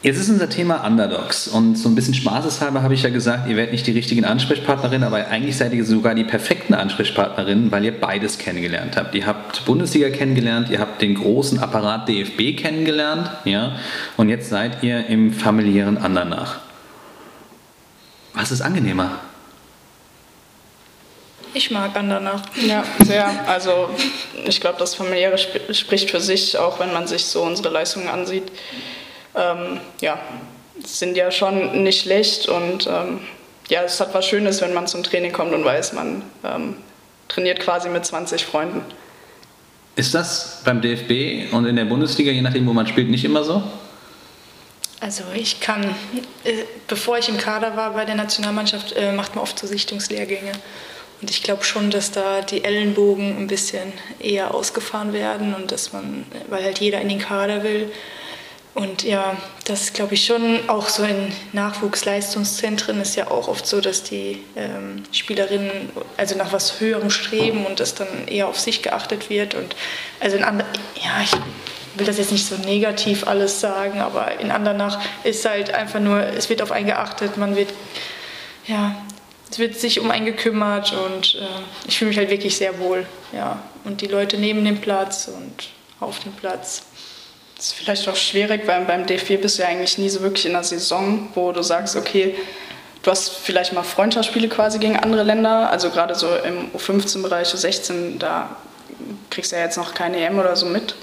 Jetzt 0.04 0.18
ist 0.18 0.30
unser 0.30 0.50
Thema 0.50 0.84
Underdogs 0.84 1.48
und 1.48 1.76
so 1.76 1.88
ein 1.88 1.94
bisschen 1.94 2.16
spaßeshalber 2.16 2.82
habe 2.82 2.96
ich 2.96 3.04
ja 3.04 3.12
gesagt, 3.12 3.48
ihr 3.48 3.56
werdet 3.56 3.72
nicht 3.72 3.86
die 3.86 3.92
richtigen 3.92 4.26
Ansprechpartnerinnen, 4.26 5.06
aber 5.06 5.28
eigentlich 5.28 5.58
seid 5.58 5.74
ihr 5.74 5.86
sogar 5.86 6.16
die 6.16 6.24
perfekten 6.24 6.74
Ansprechpartnerinnen, 6.74 7.72
weil 7.72 7.86
ihr 7.86 7.92
beides 7.92 8.40
kennengelernt 8.40 8.98
habt. 8.98 9.14
Ihr 9.14 9.28
habt 9.28 9.64
Bundesliga 9.66 10.10
kennengelernt, 10.10 10.72
ihr 10.72 10.80
habt 10.80 11.04
den 11.04 11.14
großen 11.14 11.60
Apparat 11.60 12.10
DFB 12.10 12.58
kennengelernt, 12.58 13.30
ja, 13.46 13.76
und 14.18 14.30
jetzt 14.30 14.50
seid 14.50 14.82
ihr 14.82 15.06
im 15.06 15.32
familiären 15.32 16.00
Andernach. 16.00 16.62
Was 18.34 18.52
ist 18.52 18.62
angenehmer? 18.62 19.20
Ich 21.54 21.70
mag 21.70 21.96
Andernach. 21.96 22.42
Ja, 22.66 22.84
sehr. 23.04 23.48
Also 23.48 23.90
ich 24.46 24.62
glaube, 24.62 24.80
das 24.80 24.96
familiäre 24.96 25.38
spricht 25.38 26.10
für 26.10 26.22
sich, 26.22 26.58
auch 26.58 26.80
wenn 26.80 26.92
man 26.92 27.06
sich 27.06 27.26
so 27.26 27.44
unsere 27.44 27.70
Leistungen 27.70 28.08
ansieht 28.08 28.52
ähm, 29.36 29.80
ja, 30.02 30.20
sind 30.84 31.16
ja 31.16 31.32
schon 31.32 31.84
nicht 31.84 32.02
schlecht 32.02 32.48
und 32.48 32.88
ähm, 32.88 33.20
ja, 33.70 33.84
es 33.84 34.00
hat 34.00 34.14
was 34.14 34.26
Schönes, 34.26 34.62
wenn 34.62 34.74
man 34.74 34.88
zum 34.88 35.04
Training 35.04 35.32
kommt 35.32 35.54
und 35.54 35.64
weiß, 35.64 35.94
man 35.94 36.24
ähm, 36.44 36.76
trainiert 37.28 37.60
quasi 37.60 37.90
mit 37.90 38.06
20 38.06 38.46
Freunden. 38.46 38.82
Ist 39.96 40.14
das 40.14 40.62
beim 40.66 40.82
DFB 40.82 41.54
und 41.54 41.66
in 41.66 41.76
der 41.76 41.86
Bundesliga, 41.86 42.32
je 42.32 42.42
nachdem, 42.42 42.68
wo 42.68 42.74
man 42.74 42.88
spielt, 42.88 43.10
nicht 43.10 43.26
immer 43.26 43.44
so? 43.44 43.62
Also 45.00 45.24
ich 45.34 45.60
kann, 45.60 45.84
äh, 46.44 46.64
bevor 46.88 47.18
ich 47.18 47.28
im 47.28 47.38
Kader 47.38 47.76
war 47.76 47.92
bei 47.94 48.06
der 48.06 48.16
Nationalmannschaft, 48.16 48.94
äh, 48.94 49.12
macht 49.12 49.36
man 49.36 49.44
oft 49.44 49.58
so 49.58 49.68
Sichtungslehrgänge. 49.68 50.52
Und 51.22 51.30
ich 51.30 51.44
glaube 51.44 51.64
schon, 51.64 51.92
dass 51.92 52.12
da 52.12 52.42
die 52.42 52.64
Ellenbogen 52.64 53.38
ein 53.38 53.48
bisschen 53.48 53.94
eher 54.20 54.54
ausgefahren 54.54 55.14
werden 55.14 55.54
und 55.54 55.72
dass 55.72 55.94
man, 55.94 56.26
weil 56.50 56.64
halt 56.64 56.80
jeder 56.80 57.02
in 57.02 57.10
den 57.10 57.20
Kader 57.20 57.64
will, 57.64 57.92
und 58.74 59.04
ja, 59.04 59.36
das 59.66 59.92
glaube 59.92 60.14
ich, 60.14 60.26
schon 60.26 60.70
auch 60.70 60.88
so 60.88 61.04
in 61.04 61.34
Nachwuchsleistungszentren 61.52 63.02
ist 63.02 63.18
ja 63.18 63.30
auch 63.30 63.50
oft 63.50 63.68
so, 63.68 63.82
dass 63.82 64.04
die 64.04 64.44
ähm, 64.56 65.04
Spielerinnen 65.12 65.90
also 66.16 66.38
nach 66.38 66.54
was 66.54 66.80
Höherem 66.80 67.10
streben 67.10 67.66
und 67.66 67.82
das 67.82 67.96
dann 67.96 68.28
eher 68.28 68.48
auf 68.48 68.60
sich 68.60 68.82
geachtet 68.82 69.30
wird. 69.30 69.56
Und 69.56 69.76
also 70.22 70.38
in 70.38 70.46
anderen, 70.46 70.72
ja, 70.96 71.22
ich 71.22 71.34
will 71.96 72.06
das 72.06 72.18
jetzt 72.18 72.32
nicht 72.32 72.46
so 72.46 72.56
negativ 72.56 73.28
alles 73.28 73.60
sagen, 73.60 74.00
aber 74.00 74.40
in 74.40 74.52
Andernach 74.52 75.00
ist 75.26 75.44
halt 75.44 75.74
einfach 75.74 76.00
nur, 76.00 76.22
es 76.22 76.50
wird 76.50 76.62
auf 76.62 76.72
einen 76.72 76.88
geachtet, 76.88 77.36
man 77.36 77.58
wird, 77.58 77.74
ja, 78.68 78.96
es 79.50 79.60
wird 79.60 79.76
sich 79.76 80.00
um 80.00 80.12
einen 80.12 80.26
gekümmert 80.26 80.94
und 80.94 81.36
äh, 81.36 81.88
ich 81.90 81.98
fühle 81.98 82.10
mich 82.10 82.18
halt 82.18 82.30
wirklich 82.30 82.56
sehr 82.56 82.80
wohl, 82.80 83.06
ja. 83.34 83.62
Und 83.84 84.00
die 84.00 84.08
Leute 84.08 84.38
neben 84.38 84.64
dem 84.64 84.80
Platz 84.80 85.28
und 85.28 85.70
auf 86.00 86.20
dem 86.20 86.32
Platz. 86.34 86.84
Das 87.62 87.68
ist 87.68 87.74
vielleicht 87.76 88.10
auch 88.10 88.16
schwierig, 88.16 88.64
weil 88.66 88.86
beim 88.86 89.06
DFB 89.06 89.40
bist 89.40 89.60
du 89.60 89.62
ja 89.62 89.68
eigentlich 89.68 90.00
nie 90.00 90.10
so 90.10 90.22
wirklich 90.22 90.48
in 90.48 90.54
der 90.54 90.64
Saison, 90.64 91.30
wo 91.36 91.52
du 91.52 91.62
sagst, 91.62 91.96
okay, 91.96 92.34
du 93.04 93.12
hast 93.12 93.30
vielleicht 93.30 93.72
mal 93.74 93.84
Freundschaftsspiele 93.84 94.50
quasi 94.50 94.80
gegen 94.80 94.98
andere 94.98 95.22
Länder, 95.22 95.70
also 95.70 95.92
gerade 95.92 96.16
so 96.16 96.28
im 96.38 96.72
U15-Bereich, 96.72 97.50
U16, 97.50 98.18
da 98.18 98.56
kriegst 99.30 99.52
du 99.52 99.58
ja 99.58 99.62
jetzt 99.62 99.78
noch 99.78 99.94
keine 99.94 100.18
EM 100.18 100.40
oder 100.40 100.56
so 100.56 100.66
mit. 100.66 100.96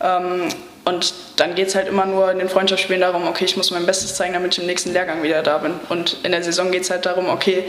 Ähm, 0.00 0.50
und 0.84 1.12
dann 1.34 1.56
geht 1.56 1.66
es 1.66 1.74
halt 1.74 1.88
immer 1.88 2.06
nur 2.06 2.30
in 2.30 2.38
den 2.38 2.48
Freundschaftsspielen 2.48 3.00
darum, 3.00 3.26
okay, 3.26 3.46
ich 3.46 3.56
muss 3.56 3.72
mein 3.72 3.84
Bestes 3.84 4.14
zeigen, 4.14 4.34
damit 4.34 4.52
ich 4.52 4.60
im 4.60 4.66
nächsten 4.66 4.92
Lehrgang 4.92 5.24
wieder 5.24 5.42
da 5.42 5.58
bin. 5.58 5.74
Und 5.88 6.18
in 6.22 6.30
der 6.30 6.44
Saison 6.44 6.70
geht 6.70 6.82
es 6.82 6.90
halt 6.90 7.04
darum, 7.04 7.28
okay, 7.28 7.64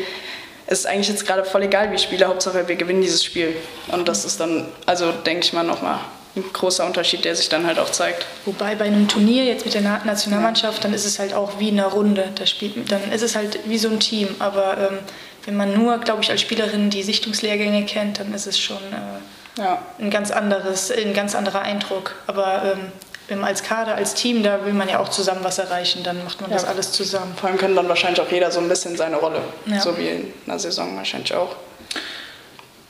es 0.67 0.81
ist 0.81 0.85
eigentlich 0.85 1.09
jetzt 1.09 1.25
gerade 1.25 1.43
voll 1.43 1.63
egal, 1.63 1.89
wie 1.89 1.95
ich 1.95 2.03
spiele, 2.03 2.27
Hauptsache 2.27 2.67
wir 2.67 2.75
gewinnen 2.75 3.01
dieses 3.01 3.23
Spiel. 3.23 3.55
Und 3.87 4.07
das 4.07 4.25
ist 4.25 4.39
dann, 4.39 4.67
also 4.85 5.11
denke 5.11 5.43
ich 5.43 5.53
mal, 5.53 5.63
nochmal 5.63 5.97
ein 6.35 6.43
großer 6.53 6.85
Unterschied, 6.85 7.25
der 7.25 7.35
sich 7.35 7.49
dann 7.49 7.65
halt 7.65 7.77
auch 7.77 7.89
zeigt. 7.89 8.25
Wobei 8.45 8.75
bei 8.75 8.85
einem 8.85 9.07
Turnier 9.07 9.45
jetzt 9.45 9.65
mit 9.65 9.73
der 9.73 9.81
Nationalmannschaft, 9.81 10.83
dann 10.83 10.93
ist 10.93 11.05
es 11.05 11.19
halt 11.19 11.33
auch 11.33 11.59
wie 11.59 11.69
eine 11.69 11.85
Runde. 11.85 12.29
Da 12.35 12.45
spielt, 12.45 12.91
dann 12.91 13.11
ist 13.11 13.21
es 13.21 13.35
halt 13.35 13.59
wie 13.65 13.77
so 13.77 13.89
ein 13.89 13.99
Team. 13.99 14.29
Aber 14.39 14.77
ähm, 14.77 14.99
wenn 15.45 15.57
man 15.57 15.73
nur, 15.73 15.97
glaube 15.97 16.21
ich, 16.21 16.31
als 16.31 16.41
Spielerin 16.41 16.89
die 16.89 17.03
Sichtungslehrgänge 17.03 17.85
kennt, 17.85 18.19
dann 18.19 18.33
ist 18.33 18.47
es 18.47 18.57
schon 18.57 18.77
äh, 18.77 19.61
ja. 19.61 19.81
ein 19.99 20.09
ganz 20.09 20.31
anderes, 20.31 20.91
ein 20.91 21.13
ganz 21.13 21.35
anderer 21.35 21.61
Eindruck. 21.61 22.15
Aber 22.27 22.63
ähm, 22.63 22.91
wenn 23.27 23.39
man 23.39 23.49
als 23.49 23.63
Kader, 23.63 23.95
als 23.95 24.13
Team, 24.13 24.43
da 24.43 24.65
will 24.65 24.73
man 24.73 24.87
ja 24.87 24.99
auch 24.99 25.09
zusammen 25.09 25.41
was 25.43 25.57
erreichen, 25.57 26.03
dann 26.03 26.23
macht 26.23 26.41
man 26.41 26.49
ja. 26.49 26.57
das 26.57 26.65
alles 26.65 26.93
zusammen. 26.93 27.33
Vor 27.35 27.49
allem 27.49 27.57
können 27.57 27.75
dann 27.75 27.89
wahrscheinlich 27.89 28.21
auch 28.21 28.31
jeder 28.31 28.51
so 28.51 28.59
ein 28.59 28.69
bisschen 28.69 28.95
seine 28.95 29.17
Rolle, 29.17 29.41
ja. 29.65 29.79
so 29.79 29.97
wie 29.97 30.07
in 30.07 30.33
einer 30.47 30.59
Saison 30.59 30.95
wahrscheinlich 30.95 31.33
auch. 31.33 31.55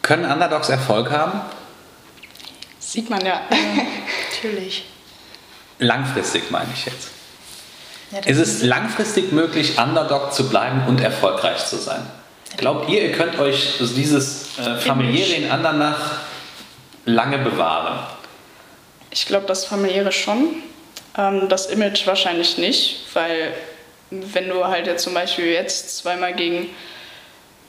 Können 0.01 0.25
Underdogs 0.25 0.69
Erfolg 0.69 1.10
haben? 1.12 1.41
Sieht 2.91 3.10
man 3.10 3.25
ja. 3.25 3.41
ja 3.50 3.57
natürlich. 4.33 4.83
Langfristig 5.79 6.51
meine 6.51 6.67
ich 6.74 6.86
jetzt. 6.86 7.07
Ja, 8.12 8.19
ist 8.19 8.38
es 8.38 8.63
langfristig 8.63 9.31
möglich, 9.31 9.77
Underdog 9.77 10.33
zu 10.33 10.50
bleiben 10.50 10.83
und 10.89 11.00
erfolgreich 11.00 11.65
zu 11.65 11.77
sein? 11.77 12.05
Glaubt 12.57 12.89
ihr, 12.89 13.01
ihr 13.01 13.13
könnt 13.13 13.39
euch 13.39 13.77
dieses 13.79 14.57
äh, 14.60 14.75
familiäre 14.75 15.31
in 15.36 15.50
Andernach 15.50 16.19
lange 17.05 17.38
bewahren? 17.38 18.05
Ich 19.10 19.25
glaube, 19.25 19.45
das 19.45 19.63
familiäre 19.63 20.12
schon. 20.12 20.55
Ähm, 21.17 21.48
das 21.48 21.67
Image 21.67 22.05
wahrscheinlich 22.05 22.57
nicht, 22.57 23.05
weil 23.13 23.53
wenn 24.10 24.50
du 24.50 24.65
halt 24.65 24.88
jetzt 24.88 25.03
zum 25.03 25.13
Beispiel 25.13 25.45
jetzt 25.45 25.95
zweimal 26.00 26.33
gegen 26.33 26.67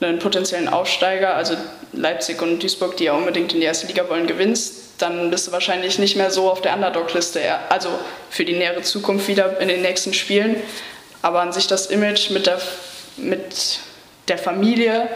einen 0.01 0.19
potenziellen 0.19 0.67
Aufsteiger, 0.67 1.33
also 1.35 1.55
Leipzig 1.93 2.41
und 2.41 2.61
Duisburg, 2.61 2.97
die 2.97 3.05
ja 3.05 3.13
unbedingt 3.13 3.53
in 3.53 3.61
die 3.61 3.65
erste 3.65 3.87
Liga 3.87 4.09
wollen, 4.09 4.27
gewinnst, 4.27 4.82
dann 5.03 5.29
bist 5.29 5.47
du 5.47 5.51
wahrscheinlich 5.51 5.99
nicht 5.99 6.15
mehr 6.15 6.31
so 6.31 6.49
auf 6.49 6.61
der 6.61 6.73
Underdog-Liste. 6.73 7.41
Also 7.69 7.89
für 8.29 8.45
die 8.45 8.53
nähere 8.53 8.81
Zukunft 8.81 9.27
wieder 9.27 9.59
in 9.59 9.67
den 9.67 9.81
nächsten 9.81 10.13
Spielen. 10.13 10.55
Aber 11.21 11.41
an 11.41 11.51
sich 11.51 11.67
das 11.67 11.87
Image 11.87 12.31
mit 12.31 12.47
der, 12.47 12.59
mit 13.17 13.79
der 14.27 14.37
Familie 14.37 15.09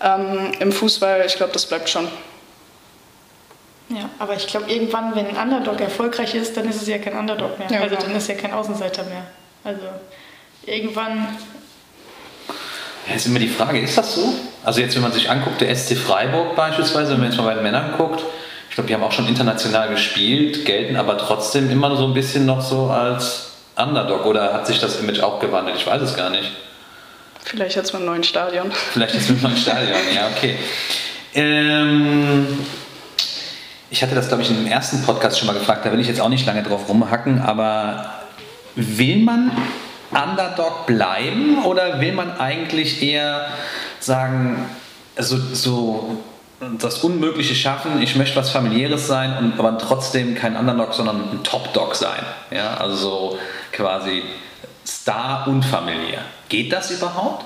ähm, 0.00 0.52
im 0.58 0.72
Fußball, 0.72 1.24
ich 1.26 1.36
glaube, 1.36 1.52
das 1.52 1.66
bleibt 1.66 1.88
schon. 1.88 2.08
Ja, 3.90 4.10
aber 4.18 4.34
ich 4.34 4.46
glaube, 4.46 4.70
irgendwann, 4.70 5.14
wenn 5.14 5.26
ein 5.26 5.36
Underdog 5.36 5.80
erfolgreich 5.80 6.34
ist, 6.34 6.56
dann 6.56 6.68
ist 6.68 6.82
es 6.82 6.88
ja 6.88 6.98
kein 6.98 7.16
Underdog 7.16 7.58
mehr. 7.58 7.68
Ja, 7.70 7.80
also 7.80 7.96
genau. 7.96 8.08
dann 8.08 8.16
ist 8.16 8.28
ja 8.28 8.34
kein 8.34 8.52
Außenseiter 8.52 9.04
mehr. 9.04 9.26
Also 9.64 9.82
irgendwann. 10.66 11.38
Ja, 13.08 13.14
ist 13.14 13.26
immer 13.26 13.38
die 13.38 13.48
Frage, 13.48 13.80
ist 13.80 13.96
das 13.96 14.14
so? 14.14 14.34
Also 14.62 14.80
jetzt, 14.80 14.94
wenn 14.94 15.02
man 15.02 15.12
sich 15.12 15.30
anguckt, 15.30 15.62
der 15.62 15.74
SC 15.74 15.96
Freiburg 15.96 16.54
beispielsweise, 16.54 17.12
wenn 17.12 17.20
man 17.20 17.30
jetzt 17.30 17.38
mal 17.38 17.44
bei 17.44 17.54
den 17.54 17.62
Männern 17.62 17.94
guckt, 17.96 18.22
glaube, 18.78 18.86
die 18.86 18.94
haben 18.94 19.02
auch 19.02 19.10
schon 19.10 19.26
international 19.26 19.88
gespielt, 19.88 20.64
gelten 20.64 20.94
aber 20.94 21.18
trotzdem 21.18 21.68
immer 21.68 21.96
so 21.96 22.06
ein 22.06 22.14
bisschen 22.14 22.46
noch 22.46 22.60
so 22.60 22.86
als 22.86 23.54
Underdog. 23.74 24.24
Oder 24.24 24.52
hat 24.52 24.68
sich 24.68 24.78
das 24.78 25.00
Image 25.00 25.18
auch 25.18 25.40
gewandelt? 25.40 25.76
Ich 25.76 25.84
weiß 25.84 26.00
es 26.00 26.14
gar 26.14 26.30
nicht. 26.30 26.52
Vielleicht 27.42 27.74
jetzt 27.74 27.92
mit 27.92 27.96
einem 28.02 28.10
neuen 28.10 28.22
Stadion. 28.22 28.70
Vielleicht 28.70 29.14
jetzt 29.14 29.30
mit 29.30 29.38
einem 29.40 29.52
neuen 29.52 29.60
Stadion, 29.60 29.98
ja, 30.14 30.28
okay. 30.28 30.54
Ähm, 31.34 32.46
ich 33.90 34.00
hatte 34.00 34.14
das, 34.14 34.28
glaube 34.28 34.44
ich, 34.44 34.50
in 34.50 34.62
dem 34.62 34.68
ersten 34.68 35.02
Podcast 35.02 35.40
schon 35.40 35.48
mal 35.48 35.54
gefragt, 35.54 35.84
da 35.84 35.90
will 35.90 35.98
ich 35.98 36.06
jetzt 36.06 36.20
auch 36.20 36.28
nicht 36.28 36.46
lange 36.46 36.62
drauf 36.62 36.88
rumhacken, 36.88 37.42
aber 37.42 38.12
will 38.76 39.24
man 39.24 39.50
Underdog 40.12 40.86
bleiben 40.86 41.64
oder 41.64 42.00
will 42.00 42.12
man 42.12 42.38
eigentlich 42.38 43.02
eher 43.02 43.48
sagen, 43.98 44.70
also 45.16 45.36
so 45.36 46.22
das 46.60 47.04
Unmögliche 47.04 47.54
schaffen, 47.54 48.02
ich 48.02 48.16
möchte 48.16 48.36
was 48.36 48.50
familiäres 48.50 49.06
sein 49.06 49.36
und 49.38 49.58
aber 49.58 49.78
trotzdem 49.78 50.34
kein 50.34 50.56
Underdog, 50.56 50.92
sondern 50.92 51.30
ein 51.30 51.44
Top-Dog 51.44 51.94
sein. 51.94 52.24
Ja, 52.50 52.74
also 52.74 52.96
so 52.96 53.38
quasi 53.72 54.22
Star 54.84 55.46
und 55.46 55.64
familiär. 55.64 56.22
Geht 56.48 56.72
das 56.72 56.90
überhaupt? 56.90 57.44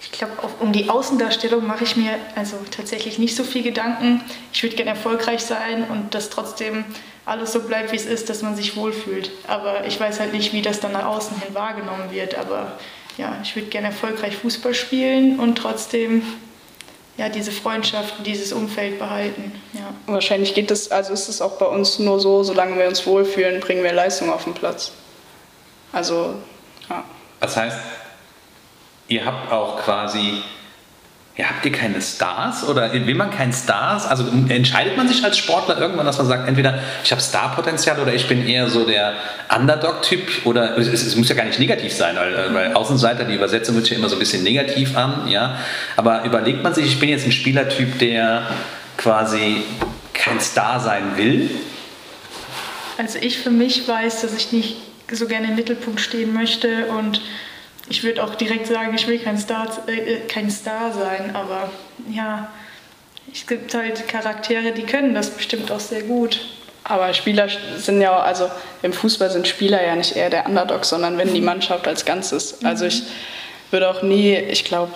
Ich 0.00 0.10
glaube, 0.10 0.32
um 0.60 0.72
die 0.72 0.88
Außendarstellung 0.88 1.66
mache 1.66 1.84
ich 1.84 1.96
mir 1.96 2.12
also 2.34 2.56
tatsächlich 2.70 3.18
nicht 3.18 3.36
so 3.36 3.44
viel 3.44 3.62
Gedanken. 3.62 4.22
Ich 4.52 4.62
würde 4.62 4.76
gerne 4.76 4.90
erfolgreich 4.90 5.42
sein 5.42 5.84
und 5.84 6.14
dass 6.14 6.30
trotzdem 6.30 6.84
alles 7.24 7.52
so 7.52 7.60
bleibt, 7.60 7.92
wie 7.92 7.96
es 7.96 8.06
ist, 8.06 8.28
dass 8.28 8.42
man 8.42 8.56
sich 8.56 8.76
wohlfühlt. 8.76 9.30
Aber 9.46 9.86
ich 9.86 9.98
weiß 9.98 10.20
halt 10.20 10.32
nicht, 10.32 10.52
wie 10.52 10.62
das 10.62 10.80
dann 10.80 10.92
nach 10.92 11.04
außen 11.04 11.40
hin 11.40 11.54
wahrgenommen 11.54 12.10
wird. 12.10 12.36
Aber 12.36 12.78
ja, 13.16 13.36
ich 13.42 13.54
würde 13.54 13.68
gerne 13.68 13.88
erfolgreich 13.88 14.36
Fußball 14.36 14.74
spielen 14.74 15.38
und 15.38 15.56
trotzdem 15.56 16.22
ja, 17.22 17.28
diese 17.28 17.52
Freundschaft, 17.52 18.26
dieses 18.26 18.52
Umfeld 18.52 18.98
behalten. 18.98 19.52
Ja. 19.74 19.94
Wahrscheinlich 20.12 20.54
geht 20.54 20.72
es, 20.72 20.90
also 20.90 21.12
ist 21.12 21.28
es 21.28 21.40
auch 21.40 21.52
bei 21.52 21.66
uns 21.66 22.00
nur 22.00 22.18
so, 22.18 22.42
solange 22.42 22.76
wir 22.76 22.88
uns 22.88 23.06
wohlfühlen, 23.06 23.60
bringen 23.60 23.84
wir 23.84 23.92
Leistung 23.92 24.28
auf 24.28 24.42
den 24.42 24.54
Platz. 24.54 24.90
Also, 25.92 26.34
ja. 26.90 27.04
Das 27.38 27.56
heißt, 27.56 27.78
ihr 29.06 29.24
habt 29.24 29.52
auch 29.52 29.78
quasi 29.78 30.42
ja, 31.36 31.46
habt 31.46 31.64
ihr 31.64 31.72
keine 31.72 32.02
Stars 32.02 32.68
oder 32.68 32.92
will 32.92 33.14
man 33.14 33.30
keinen 33.30 33.54
Stars? 33.54 34.06
Also 34.06 34.24
entscheidet 34.48 34.98
man 34.98 35.08
sich 35.08 35.24
als 35.24 35.38
Sportler 35.38 35.78
irgendwann, 35.78 36.04
dass 36.04 36.18
man 36.18 36.26
sagt, 36.26 36.46
entweder 36.46 36.78
ich 37.02 37.10
habe 37.10 37.22
Starpotenzial 37.22 37.98
oder 38.00 38.12
ich 38.12 38.28
bin 38.28 38.46
eher 38.46 38.68
so 38.68 38.84
der 38.84 39.14
Underdog-Typ 39.54 40.44
oder 40.44 40.76
es, 40.76 40.88
es, 40.88 41.16
muss 41.16 41.30
ja 41.30 41.34
gar 41.34 41.44
nicht 41.44 41.58
negativ 41.58 41.94
sein, 41.94 42.16
weil, 42.16 42.34
äh, 42.34 42.54
weil 42.54 42.74
Außenseiter, 42.74 43.24
die 43.24 43.34
Übersetzung 43.34 43.76
wird 43.76 43.88
ja 43.88 43.96
immer 43.96 44.10
so 44.10 44.16
ein 44.16 44.18
bisschen 44.18 44.42
negativ 44.42 44.94
an, 44.94 45.26
ja. 45.26 45.56
Aber 45.96 46.22
überlegt 46.24 46.62
man 46.62 46.74
sich, 46.74 46.84
ich 46.84 47.00
bin 47.00 47.08
jetzt 47.08 47.24
ein 47.24 47.32
Spielertyp, 47.32 47.98
der 47.98 48.42
quasi 48.98 49.62
kein 50.12 50.38
Star 50.38 50.80
sein 50.80 51.16
will? 51.16 51.50
Also 52.98 53.18
ich 53.18 53.38
für 53.38 53.50
mich 53.50 53.88
weiß, 53.88 54.20
dass 54.20 54.34
ich 54.34 54.52
nicht 54.52 54.76
so 55.10 55.26
gerne 55.26 55.48
im 55.48 55.54
Mittelpunkt 55.54 56.00
stehen 56.00 56.34
möchte 56.34 56.86
und 56.86 57.22
ich 57.92 58.02
würde 58.02 58.24
auch 58.24 58.34
direkt 58.36 58.66
sagen, 58.66 58.94
ich 58.94 59.06
will 59.06 59.18
kein 59.18 59.36
Star, 59.36 59.68
äh, 59.86 60.20
kein 60.26 60.50
Star 60.50 60.90
sein, 60.94 61.36
aber 61.36 61.70
ja, 62.10 62.50
es 63.30 63.46
gibt 63.46 63.74
halt 63.74 64.08
Charaktere, 64.08 64.72
die 64.72 64.84
können 64.84 65.14
das 65.14 65.28
bestimmt 65.28 65.70
auch 65.70 65.78
sehr 65.78 66.00
gut. 66.00 66.40
Aber 66.84 67.12
Spieler 67.12 67.48
sind 67.76 68.00
ja, 68.00 68.18
also 68.18 68.50
im 68.80 68.94
Fußball 68.94 69.30
sind 69.30 69.46
Spieler 69.46 69.84
ja 69.84 69.94
nicht 69.94 70.16
eher 70.16 70.30
der 70.30 70.46
Underdog, 70.46 70.86
sondern 70.86 71.18
wenn 71.18 71.34
die 71.34 71.40
mhm. 71.40 71.46
Mannschaft 71.46 71.86
als 71.86 72.06
Ganzes. 72.06 72.62
Mhm. 72.62 72.66
Also 72.66 72.86
ich 72.86 73.02
würde 73.70 73.90
auch 73.90 74.02
nie, 74.02 74.36
ich 74.36 74.64
glaube, 74.64 74.92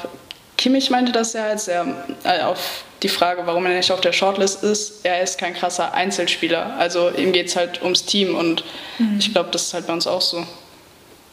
Kimmich 0.56 0.88
meinte 0.88 1.12
das 1.12 1.34
ja, 1.34 1.44
als 1.44 1.68
er 1.68 1.86
äh, 2.24 2.40
auf 2.44 2.84
die 3.02 3.10
Frage, 3.10 3.42
warum 3.44 3.66
er 3.66 3.74
nicht 3.74 3.92
auf 3.92 4.00
der 4.00 4.12
Shortlist 4.12 4.62
ist, 4.62 5.04
er 5.04 5.20
ist 5.20 5.36
kein 5.38 5.52
krasser 5.52 5.92
Einzelspieler. 5.92 6.76
Also 6.78 7.10
ihm 7.10 7.34
geht 7.34 7.48
es 7.48 7.56
halt 7.56 7.82
ums 7.82 8.06
Team 8.06 8.34
und 8.34 8.64
mhm. 8.98 9.16
ich 9.18 9.34
glaube, 9.34 9.50
das 9.50 9.64
ist 9.64 9.74
halt 9.74 9.86
bei 9.86 9.92
uns 9.92 10.06
auch 10.06 10.22
so. 10.22 10.46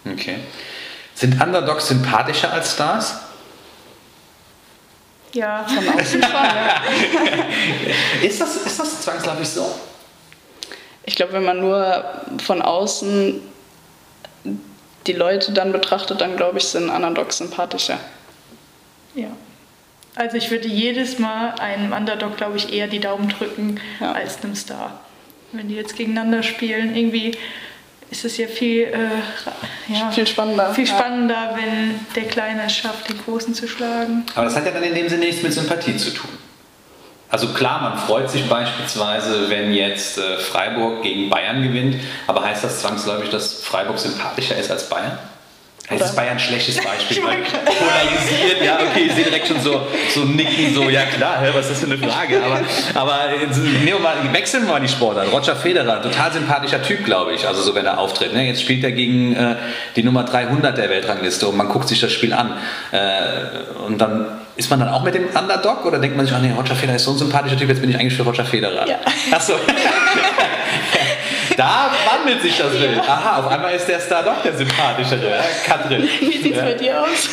Okay. 0.06 0.40
Sind 1.16 1.42
Underdogs 1.42 1.88
sympathischer 1.88 2.52
als 2.52 2.74
Stars? 2.74 3.16
Ja, 5.34 5.66
von 5.68 5.90
außen 5.90 6.22
schon, 6.22 6.22
ja. 6.22 6.84
ist, 8.22 8.40
das, 8.40 8.56
ist 8.56 8.80
das 8.80 9.02
zwangsläufig 9.02 9.50
so? 9.50 9.76
Ich 11.06 11.16
glaube, 11.16 11.34
wenn 11.34 11.44
man 11.44 11.60
nur 11.60 12.04
von 12.44 12.62
außen 12.62 13.42
die 15.08 15.14
Leute 15.14 15.52
dann 15.52 15.72
betrachtet, 15.72 16.22
dann 16.22 16.38
glaube 16.38 16.60
ich, 16.60 16.66
sind 16.66 16.90
Underdogs 16.90 17.38
sympathischer. 17.38 18.00
Ja. 19.16 19.30
Also 20.16 20.38
ich 20.38 20.52
würde 20.52 20.68
jedes 20.68 21.18
Mal 21.18 21.56
einem 21.60 21.92
Underdog, 21.92 22.38
glaube 22.38 22.58
ich, 22.58 22.72
eher 22.72 22.88
die 22.88 23.00
Daumen 23.00 23.30
drücken 23.30 23.80
ja. 24.00 24.12
als 24.12 24.44
einem 24.44 24.56
Star. 24.56 25.00
Wenn 25.52 25.68
die 25.68 25.76
jetzt 25.76 25.96
gegeneinander 25.96 26.44
spielen, 26.44 26.96
irgendwie 26.96 27.36
ist 28.14 28.26
es 28.26 28.38
ja 28.38 28.48
viel, 28.48 28.84
äh, 28.84 29.92
ja, 29.92 30.12
viel 30.12 30.28
spannender, 30.28 30.72
viel 30.74 30.86
spannender 30.86 31.34
ja. 31.34 31.58
wenn 31.58 32.00
der 32.16 32.26
Kleine 32.26 32.66
es 32.68 32.74
schafft, 32.74 33.10
den 33.10 33.18
Großen 33.18 33.56
zu 33.56 33.68
schlagen. 33.68 34.24
Aber 34.36 34.46
das 34.46 34.56
hat 34.56 34.66
ja 34.66 34.72
dann 34.72 34.84
in 34.84 34.94
dem 34.94 35.10
Sinne 35.10 35.26
nichts 35.26 35.42
mit 35.42 35.52
Sympathie 35.52 35.98
zu 35.98 36.12
tun. 36.12 36.30
Also 37.30 37.48
klar, 37.48 37.82
man 37.82 37.98
freut 37.98 38.30
sich 38.30 38.48
beispielsweise, 38.48 39.50
wenn 39.50 39.74
jetzt 39.74 40.20
äh, 40.20 40.38
Freiburg 40.38 41.02
gegen 41.02 41.32
Bayern 41.32 41.64
gewinnt, 41.64 41.96
aber 42.28 42.44
heißt 42.44 42.64
das 42.64 42.82
zwangsläufig, 42.82 43.32
dass 43.32 43.64
Freiburg 43.64 43.98
sympathischer 43.98 44.56
ist 44.58 44.70
als 44.70 44.88
Bayern? 44.88 45.18
Das 45.90 46.10
ist 46.10 46.16
Bayern 46.16 46.34
ein 46.34 46.40
schlechtes 46.40 46.78
Beispiel. 46.78 47.22
polarisiert, 47.22 48.64
ja, 48.64 48.78
okay, 48.78 49.04
ich 49.08 49.14
sehe 49.14 49.26
direkt 49.26 49.48
schon 49.48 49.60
so, 49.60 49.86
so 50.14 50.24
nicken, 50.24 50.74
so, 50.74 50.90
ja 50.90 51.06
klar, 51.06 51.44
was 51.54 51.70
ist 51.70 51.72
das 51.72 51.80
für 51.80 51.94
eine 51.94 51.98
Frage? 51.98 52.42
Aber, 52.42 52.62
aber 52.94 53.20
nehmen 53.84 53.86
wir 53.86 54.00
mal, 54.00 54.16
wechseln 54.32 54.66
wir 54.66 54.74
mal 54.74 54.80
die 54.80 54.88
Sportart. 54.88 55.32
Roger 55.32 55.58
Federer, 55.58 56.02
total 56.02 56.32
sympathischer 56.32 56.82
Typ, 56.82 57.04
glaube 57.04 57.34
ich, 57.34 57.46
also 57.46 57.62
so 57.62 57.76
wenn 57.76 57.86
er 57.86 58.00
auftritt. 58.00 58.34
Ne? 58.34 58.48
Jetzt 58.48 58.62
spielt 58.62 58.84
er 58.86 58.94
gegen 58.94 59.36
äh, 59.36 59.56
die 59.98 60.04
Nummer 60.04 60.24
300 60.24 60.78
der 60.78 60.90
Weltrangliste 60.90 61.48
und 61.50 61.58
man 61.58 61.68
guckt 61.68 61.90
sich 61.90 62.00
das 62.00 62.14
Spiel 62.14 62.32
an. 62.32 62.58
Äh, 62.92 63.84
und 63.86 64.00
dann 64.00 64.26
ist 64.56 64.70
man 64.70 64.80
dann 64.80 64.90
auch 64.90 65.04
mit 65.04 65.16
dem 65.16 65.28
Underdog 65.28 65.86
oder 65.86 66.00
denkt 66.00 66.16
man 66.16 66.26
sich, 66.26 66.36
ach 66.36 66.42
nee, 66.42 66.52
Roger 66.52 66.76
Federer 66.76 66.96
ist 66.96 67.06
so 67.06 67.12
ein 67.12 67.18
sympathischer 67.18 67.58
Typ, 67.58 67.70
jetzt 67.70 67.82
bin 67.82 67.90
ich 67.90 67.98
eigentlich 67.98 68.14
für 68.14 68.24
Roger 68.24 68.46
Federer? 68.46 68.88
Ja. 68.88 69.00
Achso. 69.32 69.54
Da 71.58 71.92
wandelt 72.12 72.42
sich 72.42 72.58
das 72.58 72.72
Bild. 72.72 73.00
Aha, 73.00 73.40
auf 73.40 73.48
einmal 73.52 73.76
ist 73.76 73.88
der 73.88 74.00
Star 74.00 74.24
doch 74.24 74.42
der 74.42 74.58
sympathischere. 74.58 75.40
Katrin. 75.66 76.10
Wie 76.20 76.42
sieht 76.42 76.56
es 76.56 76.62
bei 76.62 76.74
dir 76.74 77.02
aus? 77.02 77.30